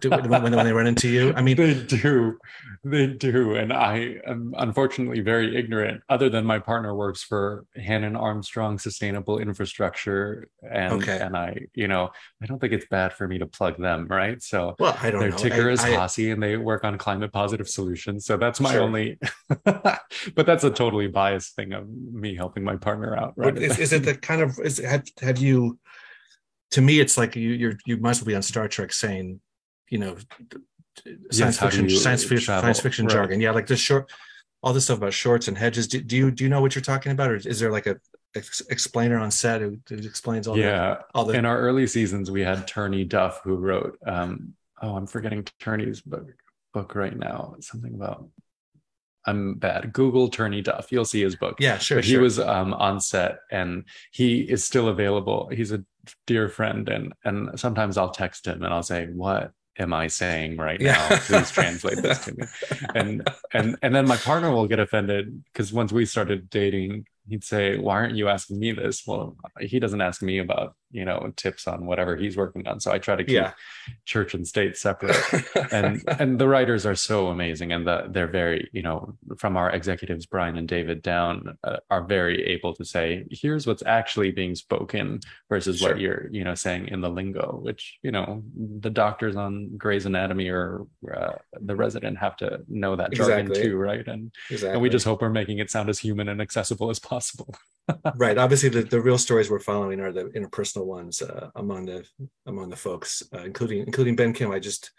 [0.00, 1.32] do, when, when, they run into you?
[1.34, 2.38] I mean, they do,
[2.82, 6.02] they do, and I am unfortunately very ignorant.
[6.08, 11.20] Other than my partner works for Hannon Armstrong Sustainable Infrastructure, and okay.
[11.20, 12.10] and I, you know,
[12.42, 14.42] I don't think it's bad for me to plug them, right?
[14.42, 15.36] So, well, I don't their know.
[15.36, 18.26] ticker I, is HASI, and they work on climate positive solutions.
[18.26, 18.82] So that's my sure.
[18.82, 19.18] only,
[19.64, 23.34] but that's a totally biased thing of me helping my partner out.
[23.36, 23.56] Right?
[23.56, 25.78] Is, is it the kind of is have have you?
[26.72, 29.40] To me, it's like you you're you must be on Star Trek saying,
[29.88, 30.16] you know,
[31.30, 33.12] science yes, fiction science fiction science fiction right.
[33.12, 33.40] jargon.
[33.40, 34.10] Yeah, like this short
[34.64, 35.86] all this stuff about shorts and hedges.
[35.86, 37.96] Do, do, you do you know what you're talking about, or is there like a
[38.34, 40.78] ex- explainer on set who, who explains all yeah.
[40.78, 43.98] the all the In our early seasons, we had Turney Duff who wrote.
[44.06, 46.28] Um, oh, I'm forgetting Turney's book
[46.72, 47.56] book right now.
[47.60, 48.26] Something about.
[49.26, 49.92] I'm bad.
[49.92, 50.92] Google Turney Duff.
[50.92, 51.56] You'll see his book.
[51.60, 55.48] yeah sure But sure he was um, on set, and he is still available.
[55.52, 55.84] He's a
[56.26, 60.56] dear friend, and and sometimes I'll text him and I'll say, "What am I saying
[60.58, 60.92] right Yeah.
[61.10, 61.18] now?
[61.18, 62.44] Please translate this to me."
[62.94, 67.44] And and and then my partner will get offended because once we started dating, he'd
[67.44, 71.32] say, "Why aren't you asking me this?" Well, he doesn't ask me about you know
[71.36, 73.52] tips on whatever he's working on, so I try to keep yeah.
[74.06, 75.16] church and state separate.
[75.72, 79.70] And and the writers are so amazing and the, they're very you know from our
[79.70, 84.54] executives brian and david down uh, are very able to say here's what's actually being
[84.54, 85.90] spoken versus Sure.
[85.90, 88.42] what you're you know saying in the lingo which you know
[88.80, 93.76] the doctors on Grey's Anatomy or uh, the resident have to know that jargon too
[93.76, 94.06] right?
[94.06, 96.98] And exactly and we just hope we're making it sound as human and accessible as
[96.98, 97.54] possible
[98.16, 98.38] right.
[98.38, 102.06] Obviously the, the real stories we're following are the interpersonal ones uh, among the
[102.46, 104.50] among the folks uh, including including ben kim.
[104.50, 104.90] I just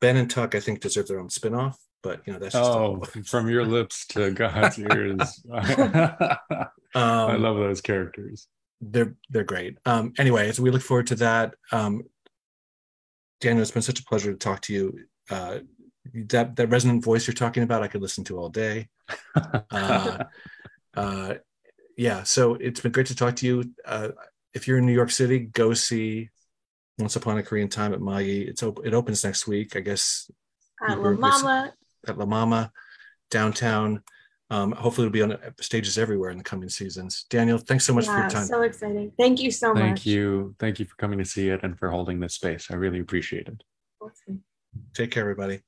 [0.00, 3.02] ben and tuck i think deserve their own spin-off but you know that's just oh
[3.24, 5.44] from your lips to god's ears.
[5.52, 6.38] I
[6.94, 8.48] um, love those characters.
[8.80, 9.78] they're they're great.
[9.84, 11.54] Um anyway so we look forward to that.
[11.72, 12.02] Um
[13.40, 14.98] daniel it's been such a pleasure to talk to you.
[15.30, 15.58] Uh
[16.14, 18.88] that that resonant voice you're talking about i could listen to all day.
[19.70, 20.24] Uh,
[20.94, 21.34] uh,
[21.98, 23.64] yeah, so it's been great to talk to you.
[23.84, 24.10] Uh,
[24.54, 26.30] if you're in New York City, go see
[26.96, 28.42] Once Upon a Korean Time at Ma-Yi.
[28.42, 30.30] It's op- it opens next week, I guess,
[30.88, 31.72] At You La Mama.
[32.06, 32.72] at La Mama
[33.32, 34.04] downtown.
[34.48, 37.26] Um, hopefully, it'll be on stages everywhere in the coming seasons.
[37.30, 38.46] Daniel, thanks so much for your time.
[38.46, 39.12] so exciting.
[39.18, 39.86] Thank you so Thank much.
[39.98, 40.54] Thank you.
[40.60, 42.68] Thank you for coming to see it and for holding this space.
[42.70, 43.62] I really appreciate it.
[44.00, 44.44] Awesome.
[44.94, 45.62] Take care, everybody.